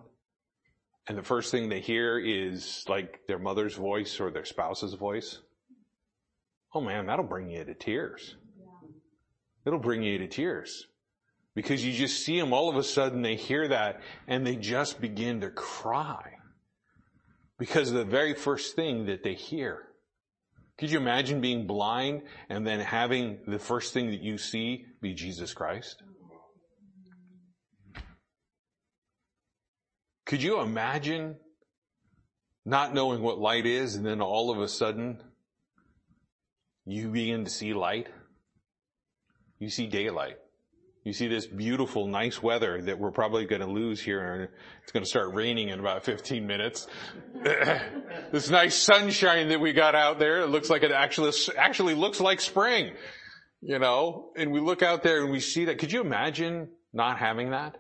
[1.09, 5.39] and the first thing they hear is like their mother's voice or their spouse's voice.
[6.75, 8.35] Oh man, that'll bring you to tears.
[9.65, 10.87] It'll bring you to tears
[11.55, 15.01] because you just see them all of a sudden they hear that and they just
[15.01, 16.35] begin to cry
[17.59, 19.83] because of the very first thing that they hear.
[20.77, 25.15] Could you imagine being blind and then having the first thing that you see be
[25.15, 26.03] Jesus Christ?
[30.27, 31.37] Could you imagine
[32.65, 35.23] not knowing what light is and then all of a sudden
[36.85, 38.09] you begin to see light?
[39.61, 40.39] You see daylight.
[41.05, 44.49] You see this beautiful, nice weather that we're probably going to lose here and
[44.83, 46.89] it's going to start raining in about 15 minutes.
[48.33, 52.21] this nice sunshine that we got out there, it looks like it actually, actually looks
[52.21, 52.93] like spring,
[53.61, 55.79] you know, and we look out there and we see that.
[55.79, 57.77] Could you imagine not having that?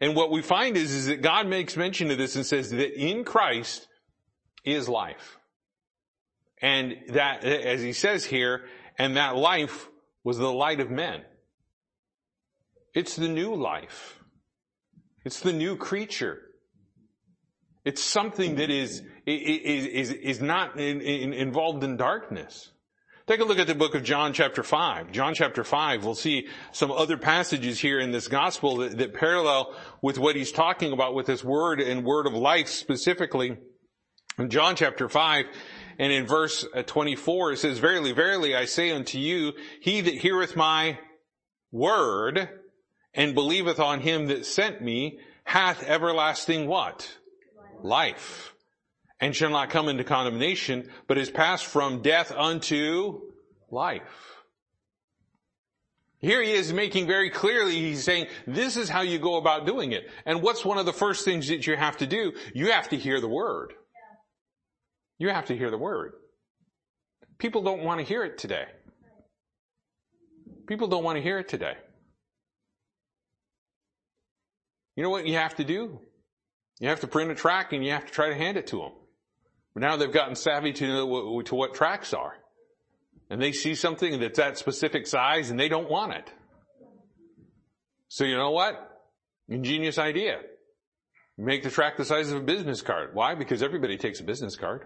[0.00, 3.00] And what we find is, is that God makes mention of this and says that
[3.00, 3.88] in Christ
[4.64, 5.38] is life.
[6.60, 9.88] And that, as he says here, and that life
[10.24, 11.22] was the light of men.
[12.94, 14.18] It's the new life.
[15.24, 16.40] It's the new creature.
[17.84, 22.70] It's something that is, is, is, is not in, in, involved in darkness.
[23.28, 25.12] Take a look at the book of John chapter 5.
[25.12, 29.76] John chapter 5, we'll see some other passages here in this gospel that, that parallel
[30.00, 33.58] with what he's talking about with this word and word of life specifically.
[34.38, 35.44] In John chapter 5,
[35.98, 40.14] and in verse uh, 24, it says, Verily, verily, I say unto you, he that
[40.14, 40.98] heareth my
[41.70, 42.48] word
[43.12, 47.14] and believeth on him that sent me hath everlasting what?
[47.82, 48.54] Life
[49.20, 53.20] and shall not come into condemnation, but is passed from death unto
[53.70, 54.38] life.
[56.20, 59.92] Here he is making very clearly, he's saying, this is how you go about doing
[59.92, 60.10] it.
[60.26, 62.32] And what's one of the first things that you have to do?
[62.54, 63.72] You have to hear the word.
[65.18, 66.12] You have to hear the word.
[67.38, 68.64] People don't want to hear it today.
[70.66, 71.74] People don't want to hear it today.
[74.96, 76.00] You know what you have to do?
[76.80, 78.78] You have to print a track and you have to try to hand it to
[78.78, 78.92] them.
[79.78, 82.34] But now they've gotten savvy to, know, to what tracks are.
[83.30, 86.32] And they see something that's that specific size and they don't want it.
[88.08, 88.74] So you know what?
[89.48, 90.40] Ingenious idea.
[91.36, 93.14] Make the track the size of a business card.
[93.14, 93.36] Why?
[93.36, 94.82] Because everybody takes a business card.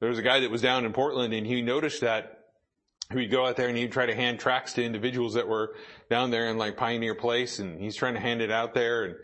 [0.00, 2.40] There was a guy that was down in Portland and he noticed that
[3.14, 5.74] he'd go out there and he'd try to hand tracks to individuals that were
[6.10, 9.14] down there in like Pioneer Place and he's trying to hand it out there and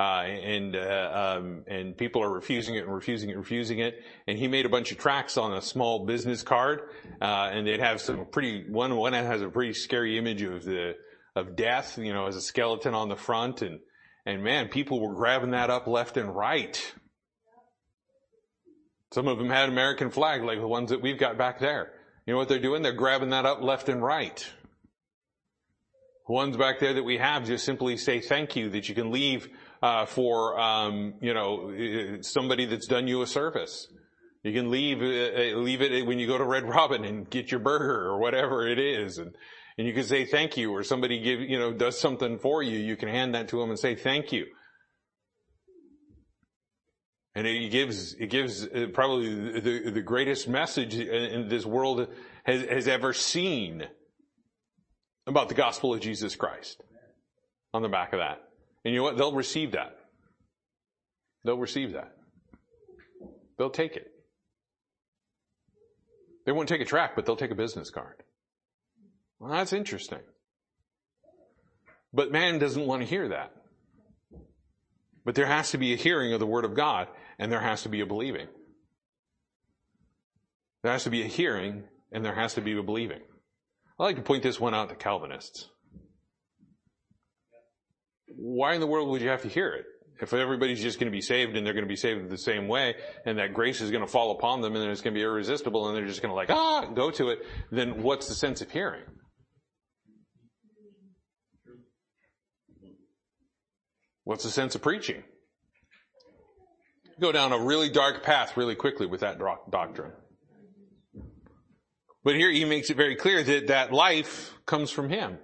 [0.00, 4.02] and uh, um, and people are refusing it and refusing it, and refusing it.
[4.26, 6.82] And he made a bunch of tracks on a small business card,
[7.20, 10.94] uh, and they'd have some pretty one one has a pretty scary image of the
[11.34, 13.80] of death, you know, as a skeleton on the front, and
[14.24, 16.94] and man, people were grabbing that up left and right.
[19.12, 21.92] Some of them had American flag, like the ones that we've got back there.
[22.26, 22.82] You know what they're doing?
[22.82, 24.46] They're grabbing that up left and right.
[26.26, 29.10] The ones back there that we have just simply say thank you that you can
[29.10, 29.71] leave uh,
[30.06, 33.88] for um, you know somebody that's done you a service.
[34.44, 37.60] You can leave uh, leave it when you go to Red Robin and get your
[37.60, 39.34] burger or whatever it is, and
[39.76, 42.78] you can say thank you, or somebody give you know does something for you.
[42.78, 44.46] You can hand that to them and say thank you.
[47.34, 52.08] And it gives it gives uh, probably the the greatest message in this world
[52.44, 53.84] has has ever seen
[55.26, 56.82] about the gospel of Jesus Christ
[57.72, 58.40] on the back of that.
[58.84, 59.16] And you know what?
[59.16, 59.96] They'll receive that.
[61.44, 62.16] They'll receive that.
[63.58, 64.08] They'll take it.
[66.44, 68.22] They won't take a track, but they'll take a business card.
[69.38, 70.20] Well, that's interesting.
[72.12, 73.52] But man doesn't want to hear that.
[75.24, 77.08] But there has to be a hearing of the Word of God,
[77.38, 78.48] and there has to be a believing.
[80.82, 83.20] There has to be a hearing, and there has to be a believing.
[83.98, 85.68] I like to point this one out to Calvinists.
[88.36, 89.84] Why in the world would you have to hear it?
[90.20, 92.68] If everybody's just going to be saved and they're going to be saved the same
[92.68, 92.94] way,
[93.26, 95.88] and that grace is going to fall upon them and it's going to be irresistible
[95.88, 97.40] and they're just going to like, ah, go to it,
[97.72, 99.02] then what's the sense of hearing?
[104.24, 105.24] What's the sense of preaching?
[107.20, 109.38] Go down a really dark path really quickly with that
[109.70, 110.12] doctrine.
[112.24, 115.38] But here he makes it very clear that that life comes from him.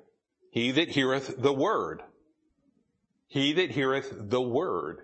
[0.52, 2.02] He that heareth the word.
[3.28, 5.00] He that heareth the word.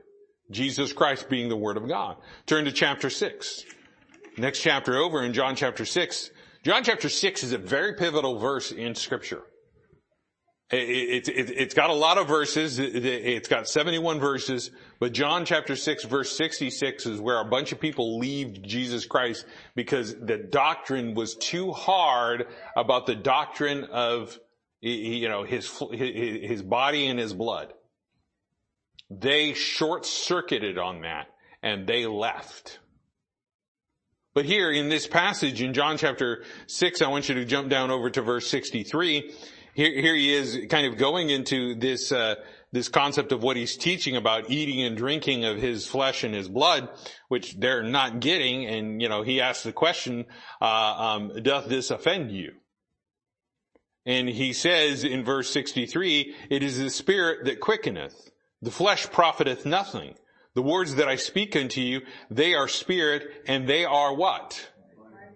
[0.51, 2.17] Jesus Christ being the word of God.
[2.47, 3.65] Turn to chapter 6.
[4.37, 6.31] Next chapter over in John chapter 6.
[6.65, 9.43] John chapter 6 is a very pivotal verse in scripture.
[10.71, 12.79] It, has got a lot of verses.
[12.79, 17.81] It's got 71 verses, but John chapter 6 verse 66 is where a bunch of
[17.81, 19.45] people leave Jesus Christ
[19.75, 22.47] because the doctrine was too hard
[22.77, 24.39] about the doctrine of,
[24.81, 27.73] you know, his, his body and his blood.
[29.11, 31.27] They short circuited on that
[31.63, 32.79] and they left.
[34.35, 37.91] But here in this passage in John chapter 6, I want you to jump down
[37.91, 39.33] over to verse 63
[39.75, 42.37] here, here he is kind of going into this, uh,
[42.73, 46.49] this concept of what he's teaching about eating and drinking of his flesh and his
[46.49, 46.89] blood,
[47.29, 48.67] which they're not getting.
[48.67, 50.27] And, you know, he asks the question,
[50.61, 52.53] uh, um, doth this offend you?
[54.07, 58.31] And he says in verse 63, it is the spirit that quickeneth.
[58.65, 60.15] The flesh profiteth nothing.
[60.55, 62.01] The words that I speak unto you,
[62.31, 64.71] they are spirit and they are what?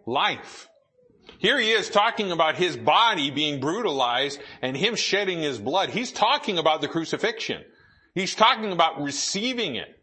[0.07, 0.71] Life.
[1.39, 5.91] Here he is talking about his body being brutalized and him shedding his blood.
[5.91, 7.65] He's talking about the crucifixion.
[8.15, 9.98] He's talking about receiving it.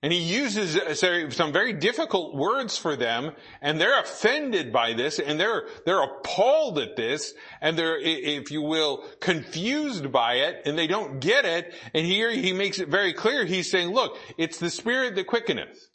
[0.00, 5.18] And he uses uh, some very difficult words for them, and they're offended by this,
[5.18, 10.78] and they're, they're appalled at this, and they're, if you will, confused by it, and
[10.78, 14.58] they don't get it, and here he makes it very clear, he's saying, look, it's
[14.58, 15.88] the Spirit that quickeneth.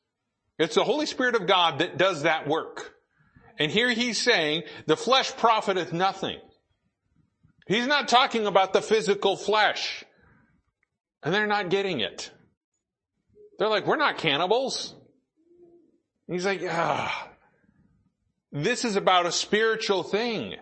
[0.59, 2.93] It's the Holy Spirit of God that does that work.
[3.57, 6.39] And here he's saying, the flesh profiteth nothing.
[7.67, 10.03] He's not talking about the physical flesh.
[11.23, 12.31] And they're not getting it.
[13.57, 14.95] They're like, we're not cannibals.
[16.27, 17.29] he's like, ah,
[18.51, 20.55] this is about a spiritual thing.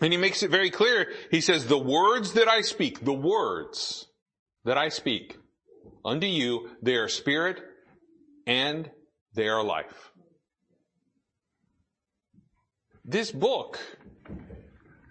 [0.00, 1.12] And he makes it very clear.
[1.30, 4.08] He says, the words that I speak, the words
[4.64, 5.38] that I speak
[6.04, 7.60] unto you, they are spirit
[8.46, 8.90] and
[9.34, 10.10] they are life.
[13.04, 13.78] This book,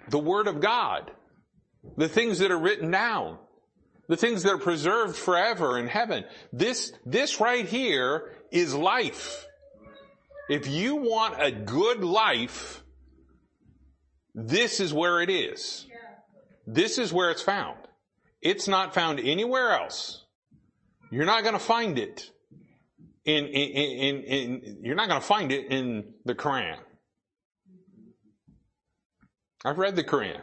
[0.09, 1.11] the Word of God,
[1.97, 3.37] the things that are written down,
[4.11, 9.47] the things that are preserved forever in heaven, this, this right here is life.
[10.49, 12.83] If you want a good life,
[14.35, 15.87] this is where it is.
[16.67, 17.77] This is where it's found.
[18.41, 20.25] It's not found anywhere else.
[21.09, 22.29] You're not going to find it
[23.23, 26.75] in, in, in, in, you're not going to find it in the Quran.
[29.63, 30.41] I've read the Quran.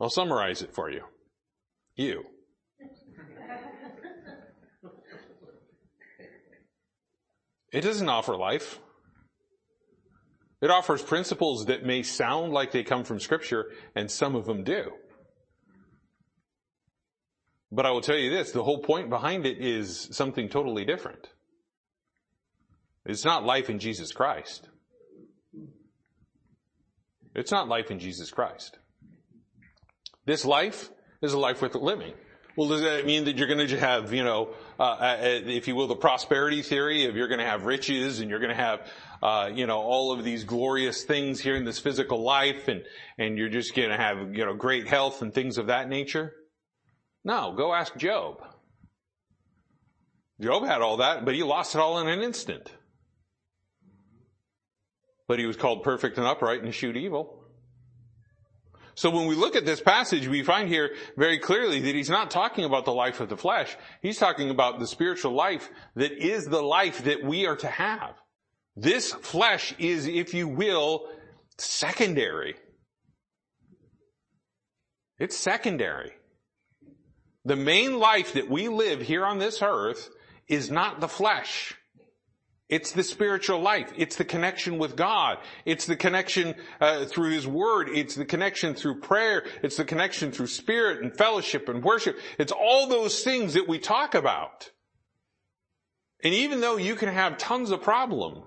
[0.00, 1.02] I'll summarize it for you.
[1.96, 2.24] You.
[7.72, 8.78] It doesn't offer life.
[10.60, 14.62] It offers principles that may sound like they come from scripture, and some of them
[14.62, 14.92] do.
[17.72, 21.28] But I will tell you this, the whole point behind it is something totally different.
[23.06, 24.68] It's not life in Jesus Christ.
[27.34, 28.78] It's not life in Jesus Christ.
[30.26, 30.90] This life
[31.22, 32.12] is a life worth living.
[32.56, 35.74] Well, does that mean that you're going to have, you know, uh, uh, if you
[35.74, 38.90] will, the prosperity theory of you're going to have riches and you're going to have,
[39.22, 42.84] uh, you know, all of these glorious things here in this physical life and,
[43.18, 46.34] and you're just going to have, you know, great health and things of that nature?
[47.24, 48.42] No, go ask Job.
[50.40, 52.70] Job had all that, but he lost it all in an instant
[55.32, 57.41] but he was called perfect and upright and eschewed evil.
[58.94, 62.30] So when we look at this passage, we find here very clearly that he's not
[62.30, 63.76] talking about the life of the flesh.
[64.02, 68.14] He's talking about the spiritual life that is the life that we are to have.
[68.76, 71.08] This flesh is, if you will,
[71.58, 72.56] secondary.
[75.18, 76.12] It's secondary.
[77.44, 80.10] The main life that we live here on this earth
[80.48, 81.74] is not the flesh.
[82.72, 83.92] It's the spiritual life.
[83.98, 85.36] It's the connection with God.
[85.66, 87.90] It's the connection uh, through His Word.
[87.90, 89.44] It's the connection through prayer.
[89.62, 92.18] It's the connection through spirit and fellowship and worship.
[92.38, 94.70] It's all those things that we talk about.
[96.24, 98.46] And even though you can have tons of problems,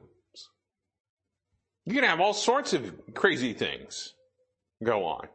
[1.86, 4.16] you can have all sorts of crazy things
[4.84, 5.28] go on.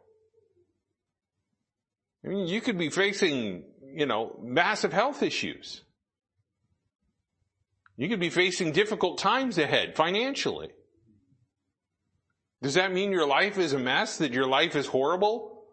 [2.25, 3.63] I mean, you could be facing,
[3.95, 5.83] you know, massive health issues.
[8.01, 10.71] You could be facing difficult times ahead financially.
[12.63, 14.17] Does that mean your life is a mess?
[14.17, 15.65] That your life is horrible?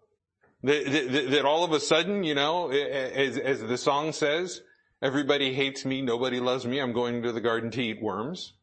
[0.64, 4.62] That, that, that all of a sudden, you know, as, as the song says,
[5.02, 8.56] everybody hates me, nobody loves me, I'm going to the garden to eat worms.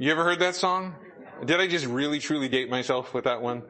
[0.00, 0.96] You ever heard that song?
[1.44, 3.62] Did I just really truly date myself with that one?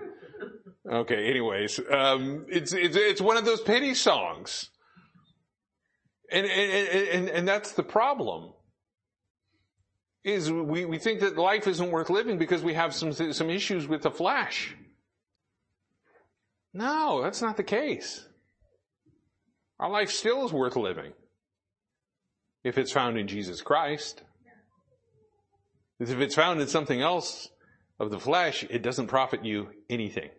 [0.91, 4.71] Okay, anyways, um, it's, it's, it's one of those pity songs.
[6.33, 8.54] And, and, and, and that's the problem.
[10.25, 13.87] Is we, we think that life isn't worth living because we have some, some issues
[13.87, 14.75] with the flesh.
[16.73, 18.27] No, that's not the case.
[19.79, 21.13] Our life still is worth living.
[22.65, 24.23] If it's found in Jesus Christ.
[26.01, 27.49] If it's found in something else
[28.01, 30.31] of the flesh, it doesn't profit you anything.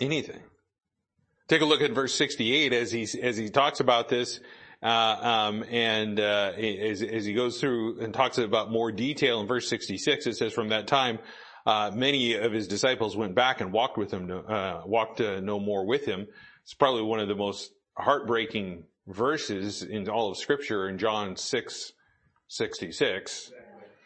[0.00, 0.42] Anything.
[1.46, 4.40] Take a look at verse 68 as he, as he talks about this,
[4.84, 9.68] um, and uh, as, as, he goes through and talks about more detail in verse
[9.68, 11.18] 66, it says, "From that time,
[11.64, 15.58] uh, many of his disciples went back and walked with him, uh, walked uh, no
[15.58, 16.26] more with him."
[16.62, 21.92] It's probably one of the most heartbreaking verses in all of Scripture in John 6,
[22.48, 23.52] 66.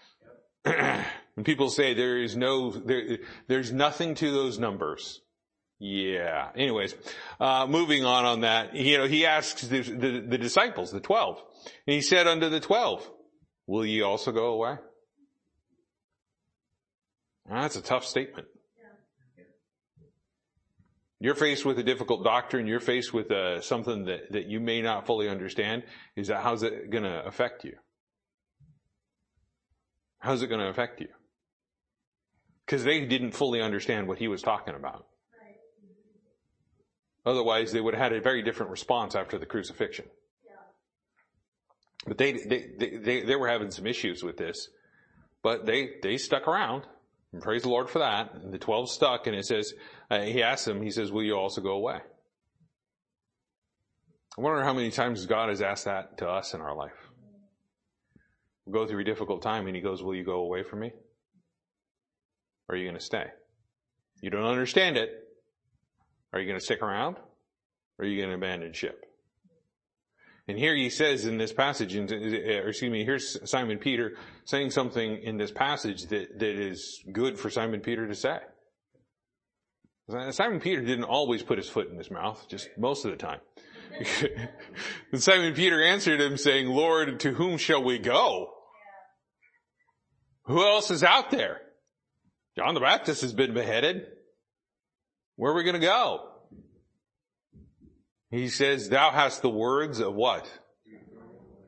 [0.65, 5.23] and people say there is no, there, there's nothing to those numbers.
[5.79, 6.49] Yeah.
[6.57, 6.95] Anyways,
[7.39, 11.41] uh, moving on on that, you know, he asks the, the, the disciples, the twelve,
[11.87, 13.09] and he said unto the twelve,
[13.67, 14.77] will ye also go away?
[17.51, 18.47] that's a tough statement.
[21.21, 22.67] You're faced with a difficult doctrine.
[22.67, 25.83] You're faced with uh, something that, that you may not fully understand.
[26.15, 27.75] Is that how's it going to affect you?
[30.21, 31.09] How's it going to affect you?
[32.65, 35.07] Because they didn't fully understand what he was talking about.
[37.29, 40.07] Otherwise, they would have had a very different response after the crucifixion.
[42.07, 44.71] But they, they, they, they, were having some issues with this,
[45.43, 46.87] but they, they stuck around.
[47.35, 48.33] And praise the Lord for that.
[48.33, 49.75] And the 12 stuck and it says,
[50.11, 51.99] uh, he asked them, he says, will you also go away?
[54.39, 56.97] I wonder how many times God has asked that to us in our life.
[58.65, 60.93] We'll go through a difficult time and he goes, will you go away from me?
[62.69, 63.27] Or are you going to stay?
[64.23, 65.28] You don't understand it.
[66.33, 67.17] Are you going to stick around?
[67.99, 69.05] Or are you going to abandon ship?
[70.49, 74.71] And here he says in this passage, eh, or excuse me, here's Simon Peter saying
[74.71, 78.39] something in this passage that, that is good for Simon Peter to say.
[80.31, 83.41] Simon Peter didn't always put his foot in his mouth, just most of the time.
[85.13, 88.51] and Simon Peter answered him saying, Lord, to whom shall we go?
[90.45, 91.61] Who else is out there?
[92.57, 94.07] John the Baptist has been beheaded.
[95.39, 96.31] Where are we going to go?
[98.33, 100.51] He says, thou hast the words of what?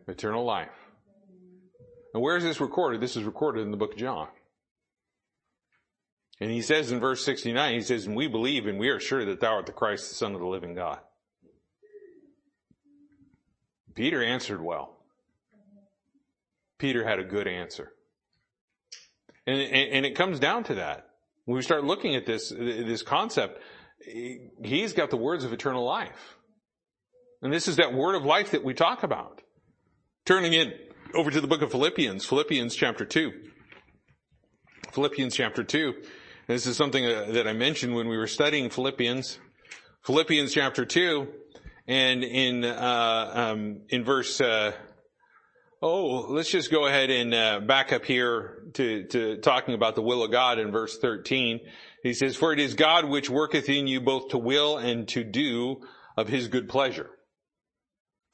[0.09, 0.75] Eternal life.
[2.13, 3.01] And where is this recorded?
[3.01, 4.27] This is recorded in the book of John.
[6.41, 9.25] And he says in verse 69, he says, and we believe and we are sure
[9.25, 10.99] that thou art the Christ, the Son of the living God.
[13.95, 14.97] Peter answered well.
[16.77, 17.93] Peter had a good answer.
[19.47, 21.10] And, and, and it comes down to that.
[21.45, 23.61] When we start looking at this, this concept,
[24.63, 26.37] he's got the words of eternal life.
[27.43, 29.41] And this is that word of life that we talk about.
[30.27, 33.33] Turning it over to the book of Philippians, Philippians chapter 2.
[34.93, 35.95] Philippians chapter 2.
[36.47, 39.39] This is something uh, that I mentioned when we were studying Philippians.
[40.05, 41.29] Philippians chapter 2
[41.87, 44.73] and in, uh, um, in verse, uh,
[45.83, 50.03] Oh, let's just go ahead and uh, back up here to, to talking about the
[50.03, 51.59] will of God in verse 13.
[52.03, 55.25] He says, For it is God which worketh in you both to will and to
[55.25, 55.81] do
[56.19, 57.09] of his good pleasure.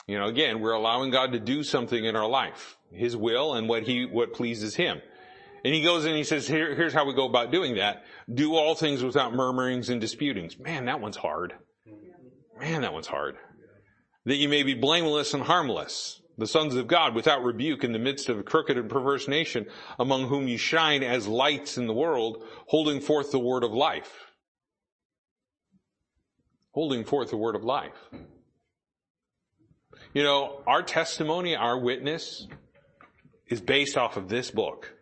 [0.08, 3.68] You know, again, we're allowing God to do something in our life, his will and
[3.68, 5.00] what he, what pleases him.
[5.64, 8.04] And he goes and he says, Here, here's how we go about doing that.
[8.32, 10.58] Do all things without murmurings and disputings.
[10.58, 11.54] Man, that one's hard.
[12.58, 13.36] Man, that one's hard.
[14.24, 17.98] That you may be blameless and harmless the sons of God without rebuke in the
[17.98, 19.66] midst of a crooked and perverse nation
[19.98, 24.26] among whom you shine as lights in the world, holding forth the word of life.
[26.72, 28.10] holding forth the word of life.
[30.12, 32.46] You know, our testimony, our witness
[33.48, 34.92] is based off of this book.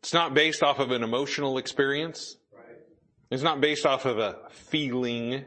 [0.00, 2.36] It's not based off of an emotional experience.
[3.30, 5.44] It's not based off of a feeling.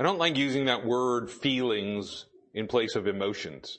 [0.00, 3.78] I don't like using that word feelings in place of emotions.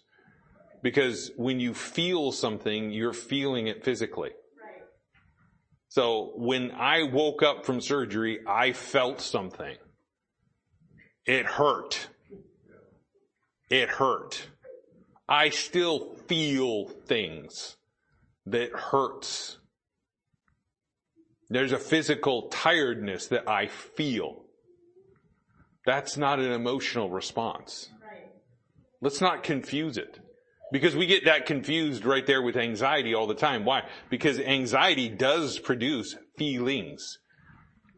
[0.81, 4.31] Because when you feel something, you're feeling it physically.
[5.87, 9.77] So when I woke up from surgery, I felt something.
[11.25, 12.07] It hurt.
[13.69, 14.47] It hurt.
[15.29, 17.77] I still feel things
[18.45, 19.59] that hurts.
[21.49, 24.45] There's a physical tiredness that I feel.
[25.85, 27.89] That's not an emotional response.
[29.03, 30.19] Let's not confuse it.
[30.71, 33.65] Because we get that confused right there with anxiety all the time.
[33.65, 33.83] Why?
[34.09, 37.19] Because anxiety does produce feelings.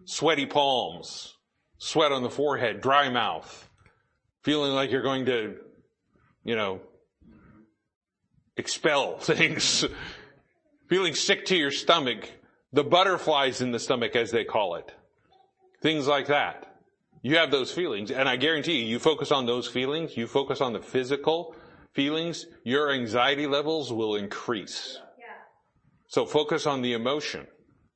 [0.05, 1.35] Sweaty palms,
[1.77, 3.69] sweat on the forehead, dry mouth,
[4.43, 5.55] feeling like you're going to,
[6.43, 6.81] you know,
[8.57, 9.85] expel things,
[10.89, 12.29] feeling sick to your stomach,
[12.73, 14.91] the butterflies in the stomach as they call it,
[15.81, 16.74] things like that.
[17.25, 20.61] You have those feelings, and I guarantee you, you focus on those feelings, you focus
[20.61, 21.55] on the physical
[21.95, 24.99] feelings, your anxiety levels will increase.
[25.17, 25.25] Yeah.
[26.05, 27.47] So focus on the emotion.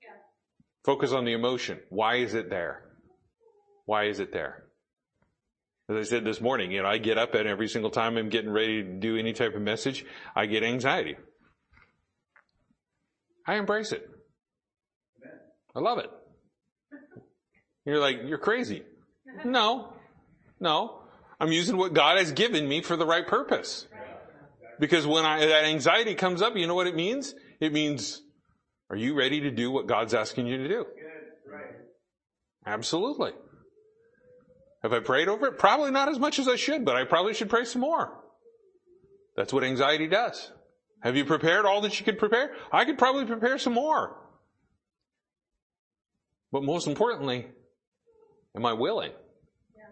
[0.01, 0.13] Yeah.
[0.83, 1.77] Focus on the emotion.
[1.89, 2.81] Why is it there?
[3.85, 4.63] Why is it there?
[5.91, 8.29] As I said this morning, you know, I get up and every single time I'm
[8.29, 11.17] getting ready to do any type of message, I get anxiety.
[13.45, 14.09] I embrace it.
[15.75, 16.09] I love it.
[17.85, 18.85] You're like, you're crazy.
[19.45, 19.93] No,
[20.59, 21.01] no.
[21.39, 23.87] I'm using what God has given me for the right purpose.
[24.79, 27.33] Because when I, that anxiety comes up, you know what it means?
[27.59, 28.21] It means,
[28.89, 30.85] are you ready to do what God's asking you to do?
[32.65, 33.31] Absolutely.
[34.83, 35.57] Have I prayed over it?
[35.57, 38.23] Probably not as much as I should, but I probably should pray some more.
[39.35, 40.51] That's what anxiety does.
[41.01, 42.53] Have you prepared all that you could prepare?
[42.71, 44.17] I could probably prepare some more.
[46.51, 47.47] But most importantly,
[48.55, 49.11] am I willing?
[49.75, 49.83] Yeah.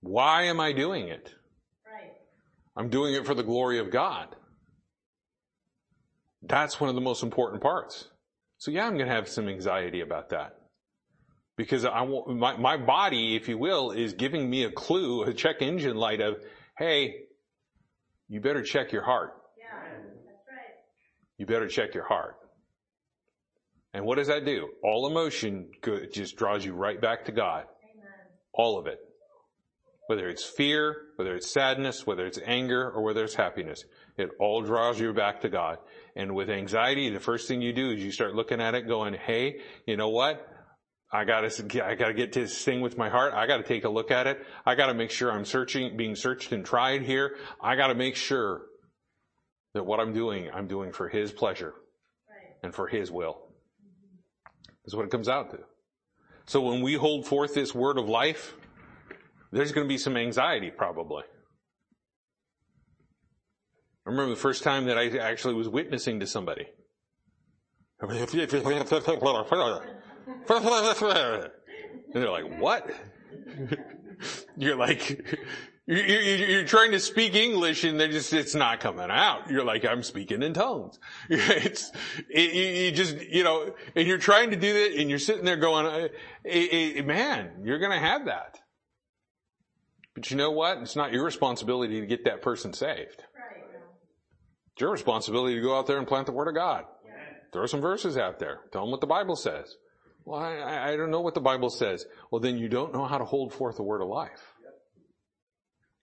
[0.00, 1.32] Why am I doing it?
[1.86, 2.12] Right.
[2.76, 4.34] I'm doing it for the glory of God.
[6.42, 8.08] That's one of the most important parts.
[8.58, 10.56] So yeah, I'm going to have some anxiety about that
[11.56, 15.34] because I want my, my body, if you will, is giving me a clue, a
[15.34, 16.36] check engine light of,
[16.78, 17.14] hey,
[18.28, 19.34] you better check your heart.
[19.58, 19.66] Yeah,
[20.26, 20.74] that's right.
[21.38, 22.36] You better check your heart.
[23.94, 24.70] And what does that do?
[24.82, 25.70] All emotion
[26.12, 27.64] just draws you right back to God.
[27.94, 28.10] Amen.
[28.54, 28.98] All of it.
[30.06, 33.84] Whether it's fear, whether it's sadness, whether it's anger, or whether it's happiness.
[34.16, 35.78] It all draws you back to God.
[36.16, 39.14] And with anxiety, the first thing you do is you start looking at it going,
[39.14, 40.46] hey, you know what?
[41.14, 43.34] I gotta, I gotta get to this thing with my heart.
[43.34, 44.44] I gotta take a look at it.
[44.64, 47.36] I gotta make sure I'm searching, being searched and tried here.
[47.60, 48.62] I gotta make sure
[49.74, 51.74] that what I'm doing, I'm doing for His pleasure
[52.28, 52.56] right.
[52.62, 53.41] and for His will.
[54.84, 55.58] Is what it comes out to.
[56.46, 58.54] So when we hold forth this word of life,
[59.52, 61.22] there's going to be some anxiety probably.
[64.04, 66.66] I remember the first time that I actually was witnessing to somebody.
[72.12, 72.90] And they're like, what?
[74.56, 75.38] You're like,
[75.86, 79.50] you're, trying to speak English and they just, it's not coming out.
[79.50, 80.98] You're like, I'm speaking in tongues.
[81.28, 81.90] It's,
[82.28, 85.56] it, you just, you know, and you're trying to do that and you're sitting there
[85.56, 88.60] going, uh, man, you're going to have that.
[90.14, 90.78] But you know what?
[90.78, 93.24] It's not your responsibility to get that person saved.
[94.74, 96.84] It's your responsibility to go out there and plant the word of God.
[97.52, 98.60] Throw some verses out there.
[98.72, 99.76] Tell them what the Bible says.
[100.24, 102.06] Well, I, I don't know what the Bible says.
[102.30, 104.51] Well, then you don't know how to hold forth the word of life.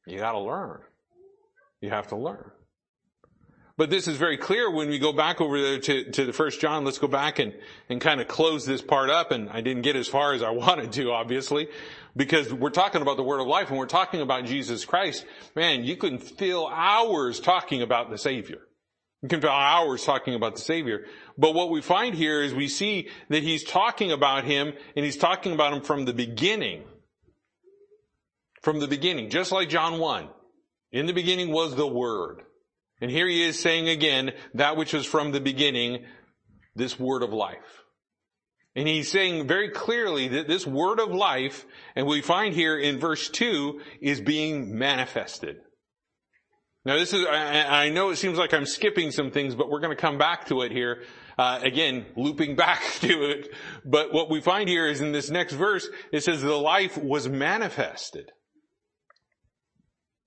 [0.10, 0.80] You gotta learn.
[1.82, 2.52] You have to learn.
[3.78, 6.60] But this is very clear when we go back over there to, to the first
[6.60, 6.84] John.
[6.84, 7.54] Let's go back and,
[7.88, 9.32] and kind of close this part up.
[9.32, 11.70] And I didn't get as far as I wanted to, obviously,
[12.14, 15.26] because we're talking about the word of life and we're talking about Jesus Christ.
[15.56, 18.60] Man, you can fill hours talking about the Savior.
[19.22, 21.06] You can fill hours talking about the Savior.
[21.38, 25.18] But what we find here is we see that he's talking about him and he's
[25.18, 26.84] talking about him from the beginning
[28.62, 30.30] from the beginning, just like John 1.
[30.92, 32.42] In the beginning was the Word.
[33.02, 36.06] And here he is saying again, that which was from the beginning,
[36.76, 37.84] this word of life.
[38.76, 43.00] And he's saying very clearly that this word of life, and we find here in
[43.00, 45.58] verse 2, is being manifested.
[46.86, 49.96] Now this is, I, know it seems like I'm skipping some things, but we're going
[49.96, 51.04] to come back to it here.
[51.38, 53.50] Uh, again, looping back to it.
[53.86, 57.28] But what we find here is in this next verse, it says the life was
[57.28, 58.32] manifested.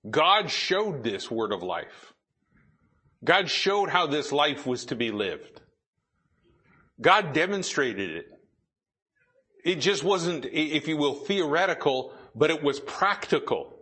[0.09, 2.13] God showed this word of life.
[3.25, 5.61] God showed how this life was to be lived.
[7.01, 8.27] God demonstrated it.
[9.65, 13.79] It just wasn't, if you will, theoretical, but it was practical.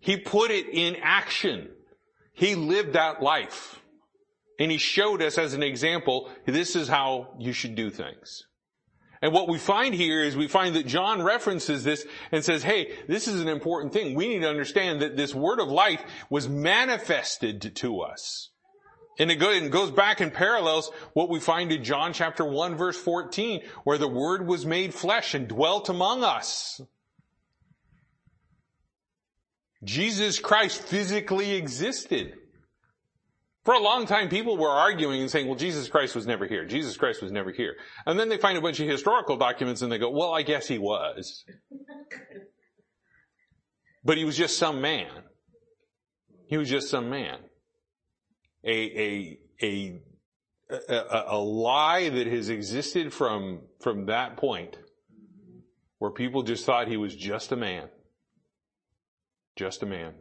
[0.00, 1.70] He put it in action.
[2.34, 3.80] He lived that life.
[4.58, 8.44] And he showed us as an example, this is how you should do things.
[9.24, 12.94] And what we find here is we find that John references this and says, hey,
[13.08, 14.14] this is an important thing.
[14.14, 18.50] We need to understand that this word of life was manifested to us.
[19.18, 23.62] And it goes back and parallels what we find in John chapter 1 verse 14,
[23.84, 26.82] where the word was made flesh and dwelt among us.
[29.82, 32.34] Jesus Christ physically existed.
[33.64, 36.66] For a long time, people were arguing and saying, well, Jesus Christ was never here.
[36.66, 37.76] Jesus Christ was never here.
[38.04, 40.68] And then they find a bunch of historical documents and they go, well, I guess
[40.68, 41.44] he was.
[44.04, 45.10] but he was just some man.
[46.46, 47.38] He was just some man.
[48.64, 50.00] A, a, a,
[50.70, 54.76] a, a lie that has existed from, from that point
[56.00, 57.88] where people just thought he was just a man.
[59.56, 60.12] Just a man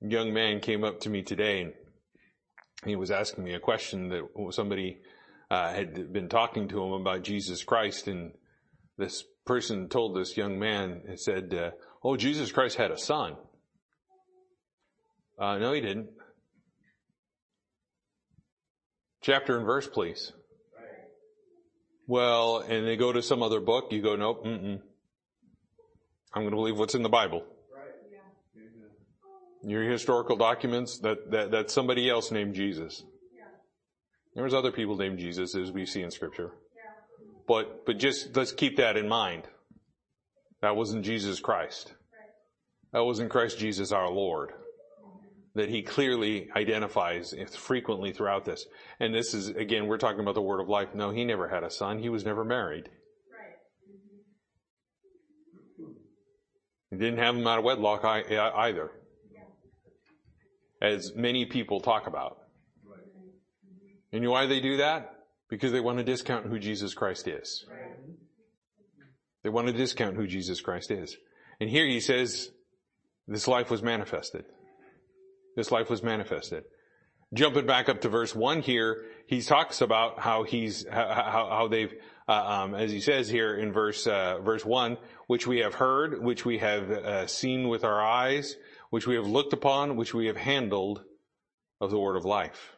[0.00, 1.72] young man came up to me today and
[2.84, 4.98] he was asking me a question that somebody
[5.50, 8.32] uh, had been talking to him about Jesus Christ and
[8.98, 11.70] this person told this young man and said, uh,
[12.02, 13.36] oh, Jesus Christ had a son.
[15.38, 16.08] Uh, no, he didn't.
[19.22, 20.32] Chapter and verse, please.
[22.06, 23.90] Well, and they go to some other book.
[23.90, 24.80] You go, nope, mm-mm.
[26.32, 27.44] I'm going to believe what's in the Bible
[29.62, 33.02] your historical documents that, that that's somebody else named Jesus.
[33.34, 33.44] Yeah.
[34.34, 36.52] There's other people named Jesus as we see in scripture.
[36.74, 36.90] Yeah.
[37.46, 39.44] But, but just let's keep that in mind.
[40.62, 41.92] That wasn't Jesus Christ.
[42.12, 42.30] Right.
[42.92, 44.52] That wasn't Christ Jesus our Lord.
[45.54, 48.66] That he clearly identifies frequently throughout this.
[49.00, 50.94] And this is, again, we're talking about the word of life.
[50.94, 51.98] No, he never had a son.
[51.98, 52.90] He was never married.
[53.32, 53.56] Right.
[56.90, 58.90] He didn't have him out of wedlock either
[60.80, 62.38] as many people talk about.
[64.12, 65.12] And you know why they do that?
[65.48, 67.66] Because they want to discount who Jesus Christ is.
[69.42, 71.16] They want to discount who Jesus Christ is.
[71.60, 72.50] And here he says,
[73.28, 74.44] this life was manifested.
[75.56, 76.64] This life was manifested.
[77.34, 81.92] Jumping back up to verse one here, he talks about how he's, how, how they've,
[82.28, 84.96] uh, um, as he says here in verse, uh, verse one,
[85.26, 88.56] which we have heard, which we have uh, seen with our eyes,
[88.90, 91.02] which we have looked upon, which we have handled
[91.80, 92.76] of the word of life.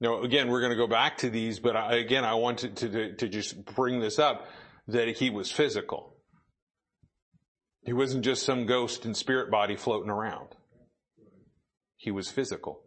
[0.00, 2.68] Now, again, we're going to go back to these, but I, again, I want to,
[2.68, 4.46] to, to just bring this up
[4.86, 6.14] that he was physical.
[7.84, 10.48] He wasn't just some ghost and spirit body floating around.
[11.96, 12.80] He was physical.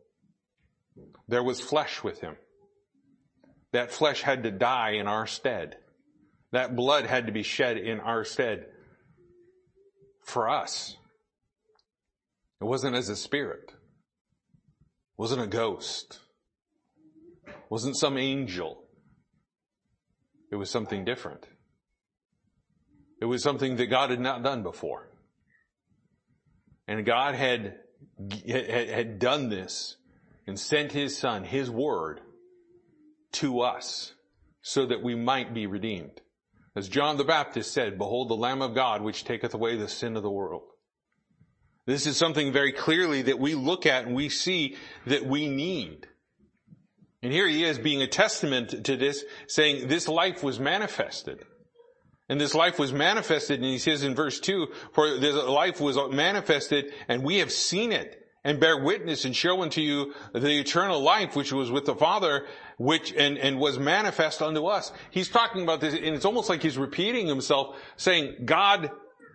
[1.28, 2.38] There was flesh with him.
[3.74, 5.78] That flesh had to die in our stead.
[6.52, 8.68] That blood had to be shed in our stead
[10.24, 10.98] for us.
[12.62, 13.64] It wasn't as a spirit.
[13.70, 16.20] It wasn't a ghost.
[17.48, 18.84] It wasn't some angel.
[20.52, 21.48] It was something different.
[23.20, 25.10] It was something that God had not done before.
[26.88, 27.78] And God had,
[28.48, 29.96] had, had done this
[30.46, 32.22] and sent His Son, His Word,
[33.34, 34.14] to us
[34.62, 36.22] so that we might be redeemed.
[36.76, 40.16] As John the Baptist said, behold the Lamb of God which taketh away the sin
[40.16, 40.64] of the world.
[41.86, 44.76] This is something very clearly that we look at and we see
[45.08, 46.08] that we need.
[47.24, 51.44] And here he is being a testament to this, saying this life was manifested.
[52.30, 55.98] And this life was manifested, and he says in verse 2, for this life was
[56.12, 61.02] manifested, and we have seen it, and bear witness and show unto you the eternal
[61.02, 64.92] life which was with the Father, which, and, and was manifest unto us.
[65.12, 68.92] He's talking about this, and it's almost like he's repeating himself, saying, God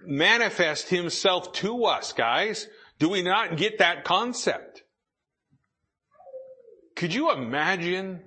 [0.09, 2.69] manifest himself to us, guys.
[2.99, 4.83] Do we not get that concept?
[6.95, 8.21] Could you imagine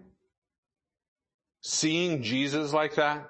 [1.61, 3.29] seeing Jesus like that?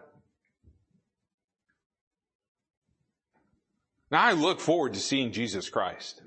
[4.12, 6.22] Now I look forward to seeing Jesus Christ.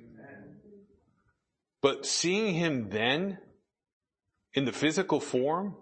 [1.83, 3.39] But seeing him then
[4.55, 5.75] in the physical form,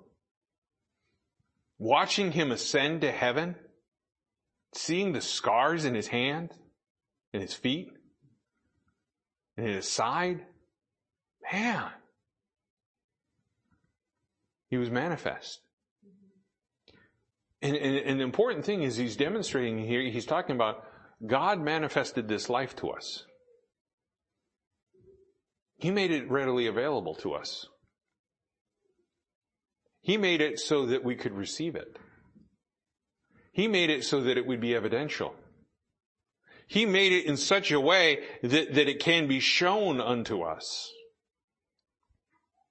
[1.79, 3.55] watching him ascend to heaven,
[4.73, 6.51] seeing the scars in his hand
[7.33, 7.93] and his feet
[9.57, 10.45] in his side.
[11.53, 11.91] Man.
[14.69, 15.61] He was manifest.
[17.63, 20.87] And, and, and, the important thing is he's demonstrating here, he's talking about
[21.27, 23.27] God manifested this life to us.
[25.77, 27.67] He made it readily available to us.
[30.01, 31.99] He made it so that we could receive it.
[33.53, 35.35] He made it so that it would be evidential.
[36.67, 40.93] He made it in such a way that, that it can be shown unto us.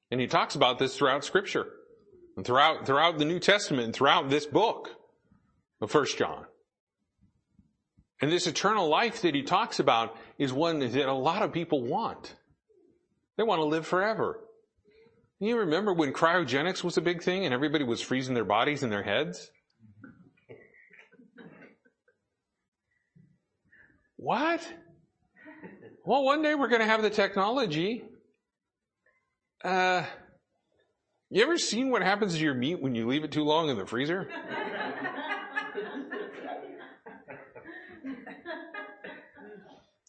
[0.09, 1.67] And he talks about this throughout scripture
[2.37, 4.89] and throughout, throughout the New Testament and throughout this book
[5.81, 6.45] of First John.
[8.21, 11.83] And this eternal life that he talks about is one that a lot of people
[11.83, 12.35] want.
[13.37, 14.39] They want to live forever.
[15.39, 18.91] You remember when cryogenics was a big thing and everybody was freezing their bodies and
[18.91, 19.51] their heads?
[24.19, 24.61] What?
[26.03, 28.03] Well, one day we're going to have the technology.
[29.63, 30.03] Uh,
[31.29, 33.77] you ever seen what happens to your meat when you leave it too long in
[33.77, 34.27] the freezer?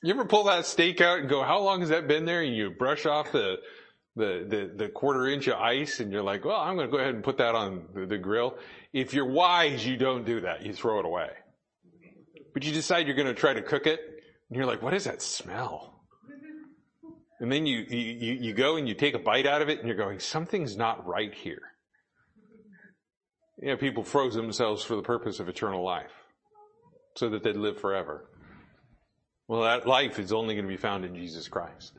[0.02, 2.42] you ever pull that steak out and go, how long has that been there?
[2.42, 3.60] And you brush off the,
[4.16, 6.98] the, the, the quarter inch of ice and you're like, well, I'm going to go
[6.98, 8.58] ahead and put that on the, the grill.
[8.92, 10.66] If you're wise, you don't do that.
[10.66, 11.30] You throw it away.
[12.52, 14.00] But you decide you're going to try to cook it
[14.48, 16.00] and you're like, what is that smell?
[17.40, 19.88] And then you, you, you go and you take a bite out of it and
[19.88, 21.62] you're going, something's not right here.
[23.62, 26.12] You know, people froze themselves for the purpose of eternal life
[27.16, 28.28] so that they'd live forever.
[29.48, 31.92] Well, that life is only going to be found in Jesus Christ.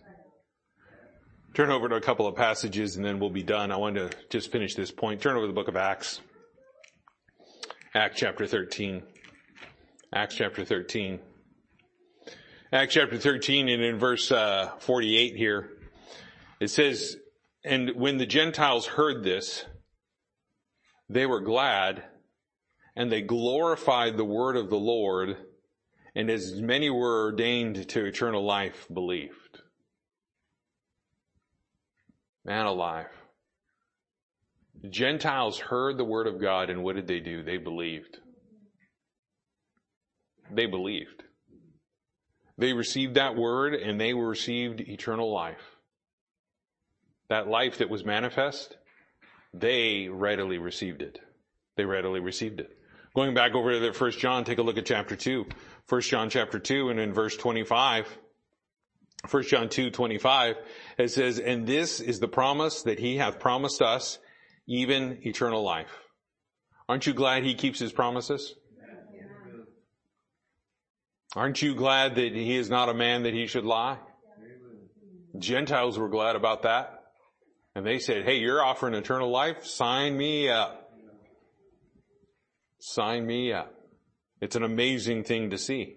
[1.53, 3.71] Turn over to a couple of passages and then we'll be done.
[3.71, 5.21] I want to just finish this point.
[5.21, 6.21] Turn over to the book of Acts.
[7.93, 9.03] Acts chapter 13.
[10.13, 11.19] Acts chapter 13.
[12.73, 15.69] Acts chapter 13 and in verse uh, 48 here,
[16.59, 17.15] it says,
[17.63, 19.63] And when the Gentiles heard this,
[21.07, 22.03] they were glad,
[22.93, 25.37] and they glorified the word of the Lord,
[26.13, 29.61] and as many were ordained to eternal life believed.
[32.43, 33.07] Man alive.
[34.89, 37.43] Gentiles heard the word of God, and what did they do?
[37.43, 38.17] They believed.
[40.53, 41.23] They believed.
[42.57, 45.77] They received that word and they received eternal life.
[47.29, 48.77] That life that was manifest,
[49.53, 51.19] they readily received it.
[51.77, 52.77] They readily received it.
[53.15, 55.45] Going back over to the first John, take a look at chapter 2.
[55.87, 58.17] First John chapter 2 and in verse 25.
[59.27, 60.55] First John 2, 25,
[60.97, 64.17] it says, And this is the promise that he hath promised us,
[64.67, 65.91] even eternal life.
[66.89, 68.55] Aren't you glad he keeps his promises?
[71.35, 73.97] Aren't you glad that he is not a man that he should lie?
[75.37, 77.03] Gentiles were glad about that.
[77.73, 79.65] And they said, hey, you're offering eternal life?
[79.65, 80.91] Sign me up.
[82.79, 83.73] Sign me up.
[84.41, 85.95] It's an amazing thing to see.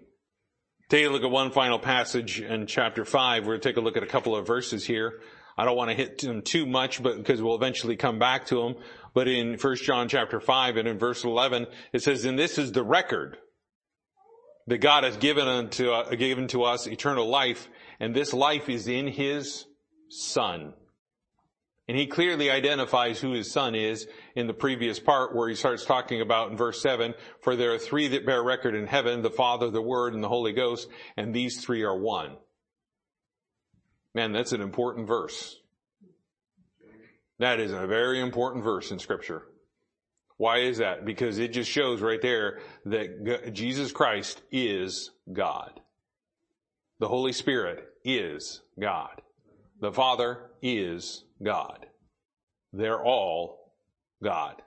[0.87, 3.43] Take a look at one final passage in chapter 5.
[3.43, 5.19] We're going to take a look at a couple of verses here.
[5.57, 8.55] I don't want to hit them too much, but because we'll eventually come back to
[8.55, 8.75] them.
[9.13, 12.71] But in 1 John chapter 5 and in verse 11, it says, and this is
[12.71, 13.37] the record
[14.67, 18.87] that God has given unto, uh, given to us eternal life, and this life is
[18.87, 19.65] in His
[20.09, 20.73] Son.
[21.87, 25.85] And he clearly identifies who his son is in the previous part where he starts
[25.85, 29.29] talking about in verse 7, for there are three that bear record in heaven, the
[29.29, 32.37] Father, the Word, and the Holy Ghost, and these three are one.
[34.15, 35.59] Man, that's an important verse.
[37.37, 39.43] That is a very important verse in scripture.
[40.37, 41.05] Why is that?
[41.05, 45.79] Because it just shows right there that Jesus Christ is God.
[46.99, 49.21] The Holy Spirit is God.
[49.79, 51.85] The Father is God.
[52.73, 53.73] They're all
[54.23, 54.61] God.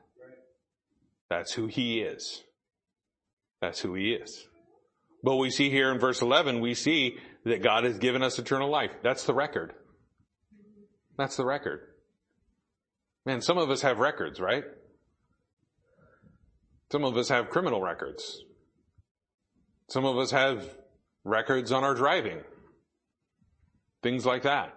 [1.31, 2.43] That's who He is.
[3.61, 4.47] That's who He is.
[5.23, 8.71] But we see here in verse 11, we see that God has given us eternal
[8.71, 8.93] life.
[9.03, 9.75] That's the record.
[11.17, 11.81] That's the record.
[13.27, 14.65] Man, some of us have records, right?
[16.91, 18.43] Some of us have criminal records.
[19.89, 20.65] Some of us have
[21.25, 22.41] records on our driving.
[24.03, 24.75] Things like that.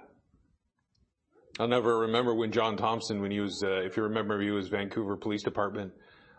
[1.60, 4.68] I'll never remember when John Thompson, when he was, uh, if you remember, he was
[4.68, 5.94] Vancouver Police Department.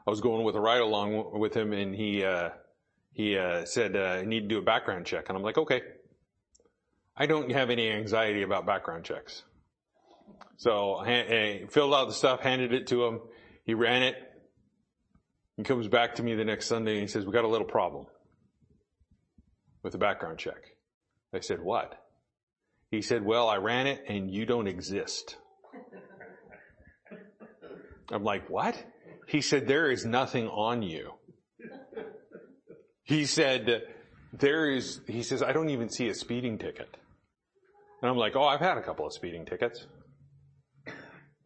[0.06, 2.50] I was going with a ride along with him and he, uh,
[3.12, 5.28] he, uh, said, uh, I need to do a background check.
[5.28, 5.82] And I'm like, okay.
[7.16, 9.42] I don't have any anxiety about background checks.
[10.56, 13.20] So I filled out the stuff, handed it to him.
[13.64, 14.16] He ran it.
[15.62, 17.68] He comes back to me the next Sunday and he says, we got a little
[17.68, 18.06] problem
[19.84, 20.74] with the background check.
[21.32, 22.04] I said, what?
[22.90, 25.36] He said, well, I ran it and you don't exist.
[28.10, 28.76] I'm like, what?
[29.28, 31.12] He said, there is nothing on you.
[33.04, 33.82] He said,
[34.32, 36.92] there is, he says, I don't even see a speeding ticket.
[38.02, 39.86] And I'm like, oh, I've had a couple of speeding tickets.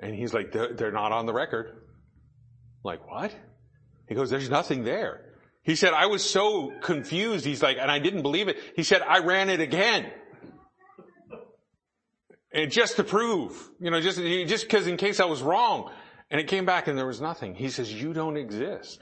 [0.00, 1.66] And he's like, they're, not on the record.
[1.66, 3.30] I'm like, what?
[4.08, 5.22] He goes, there's nothing there.
[5.62, 7.44] He said, I was so confused.
[7.44, 8.56] He's like, and I didn't believe it.
[8.76, 10.10] He said, I ran it again.
[12.52, 15.90] And just to prove, you know, just, just cause in case I was wrong.
[16.30, 17.54] And it came back and there was nothing.
[17.54, 19.00] He says, you don't exist.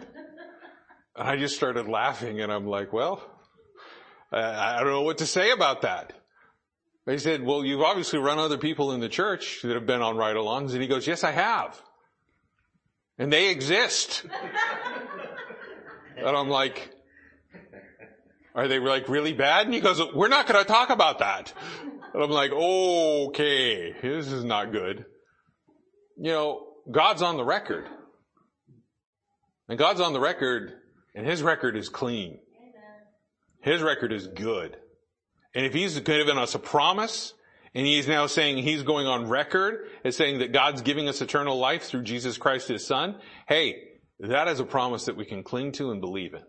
[1.17, 3.23] And I just started laughing and I'm like, well,
[4.33, 6.15] I don't know what to say about that.
[7.07, 10.17] He said, well, you've obviously run other people in the church that have been on
[10.17, 10.73] ride-alongs.
[10.73, 11.81] And he goes, yes, I have.
[13.19, 14.25] And they exist.
[16.25, 16.91] And I'm like,
[18.55, 19.67] are they like really bad?
[19.67, 21.53] And he goes, we're not going to talk about that.
[22.13, 25.05] And I'm like, okay, this is not good.
[26.17, 27.89] You know, God's on the record.
[29.69, 30.73] And God's on the record
[31.15, 32.39] and his record is clean.
[33.61, 34.77] His record is good.
[35.55, 37.33] And if he's given us a promise,
[37.75, 41.59] and he's now saying he's going on record as saying that God's giving us eternal
[41.59, 43.17] life through Jesus Christ his son,
[43.49, 46.43] hey, that is a promise that we can cling to and believe in.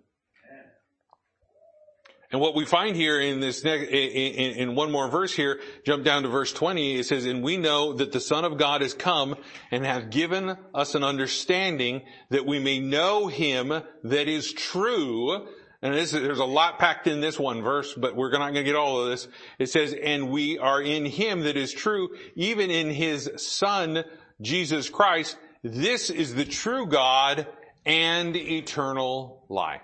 [2.32, 6.04] And what we find here in this next, in, in, one more verse here, jump
[6.04, 8.94] down to verse 20, it says, and we know that the Son of God has
[8.94, 9.36] come
[9.72, 12.02] and hath given us an understanding
[12.32, 15.48] that we may know him that is true,
[15.82, 18.64] and this, there's a lot packed in this one verse, but we're not going to
[18.64, 19.28] get all of this.
[19.60, 24.04] It says, and we are in him that is true, even in his son,
[24.42, 25.38] Jesus Christ.
[25.68, 27.48] This is the true God
[27.86, 29.82] and eternal life.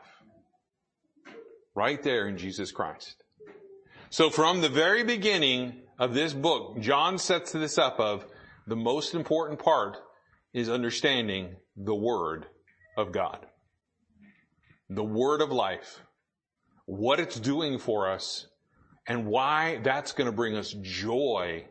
[1.73, 3.23] Right there in Jesus Christ.
[4.11, 8.25] So from the very beginning of this book, John sets this up of
[8.67, 9.97] the most important part
[10.53, 12.45] is understanding the Word
[12.95, 13.47] of God
[14.91, 16.01] the word of life,
[16.85, 18.47] what it's doing for us,
[19.07, 21.65] and why that's going to bring us joy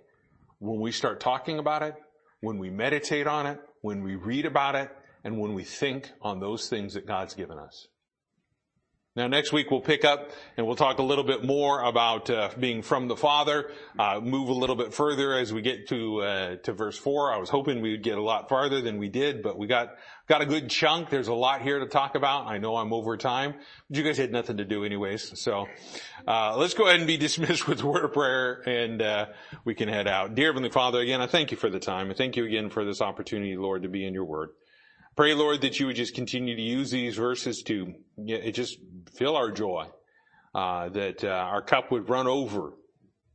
[0.59, 1.95] when we start talking about it,
[2.41, 4.91] when we meditate on it, when we read about it,
[5.25, 7.89] and when we think on those things that God's given us.
[9.17, 12.51] Now next week we'll pick up and we'll talk a little bit more about uh,
[12.61, 13.73] being from the Father.
[13.99, 17.33] Uh, move a little bit further as we get to uh, to verse four.
[17.33, 19.97] I was hoping we would get a lot farther than we did, but we got
[20.29, 21.11] got a good chunk.
[21.11, 22.47] There's a lot here to talk about.
[22.47, 23.55] I know I'm over time,
[23.89, 25.41] but you guys had nothing to do anyways.
[25.41, 25.67] So
[26.29, 29.27] uh, let's go ahead and be dismissed with a word of prayer, and uh,
[29.65, 30.37] we can head out.
[30.37, 32.13] Dear Heavenly Father, again I thank you for the time.
[32.13, 34.51] I thank you again for this opportunity, Lord, to be in your Word.
[35.21, 37.93] Pray, Lord, that you would just continue to use these verses to
[38.53, 38.79] just
[39.13, 39.85] fill our joy,
[40.55, 42.73] uh, that uh, our cup would run over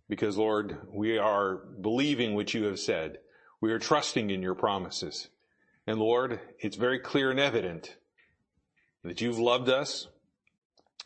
[0.10, 3.20] because, Lord, we are believing what you have said.
[3.62, 5.30] We are trusting in your promises.
[5.86, 7.96] And Lord, it's very clear and evident
[9.04, 10.08] that you've loved us,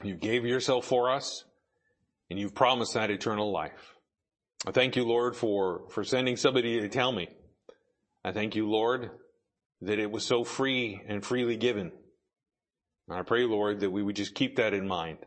[0.02, 1.44] you gave yourself for us,
[2.30, 3.96] and you've promised that eternal life.
[4.66, 7.28] I thank you, Lord, for, for sending somebody to tell me.
[8.24, 9.12] I thank you, Lord,
[9.82, 11.92] that it was so free and freely given.
[13.08, 15.20] And I pray, Lord, that we would just keep that in mind.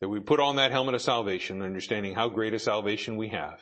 [0.00, 3.60] That we put on that helmet of salvation, understanding how great a salvation we have.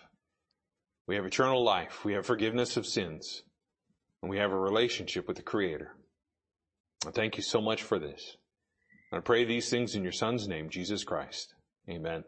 [1.06, 2.04] We have eternal life.
[2.04, 3.42] We have forgiveness of sins.
[4.22, 5.94] And we have a relationship with the Creator.
[7.06, 8.36] I thank you so much for this.
[9.10, 11.54] And I pray these things in your Son's name, Jesus Christ.
[11.90, 12.22] Amen.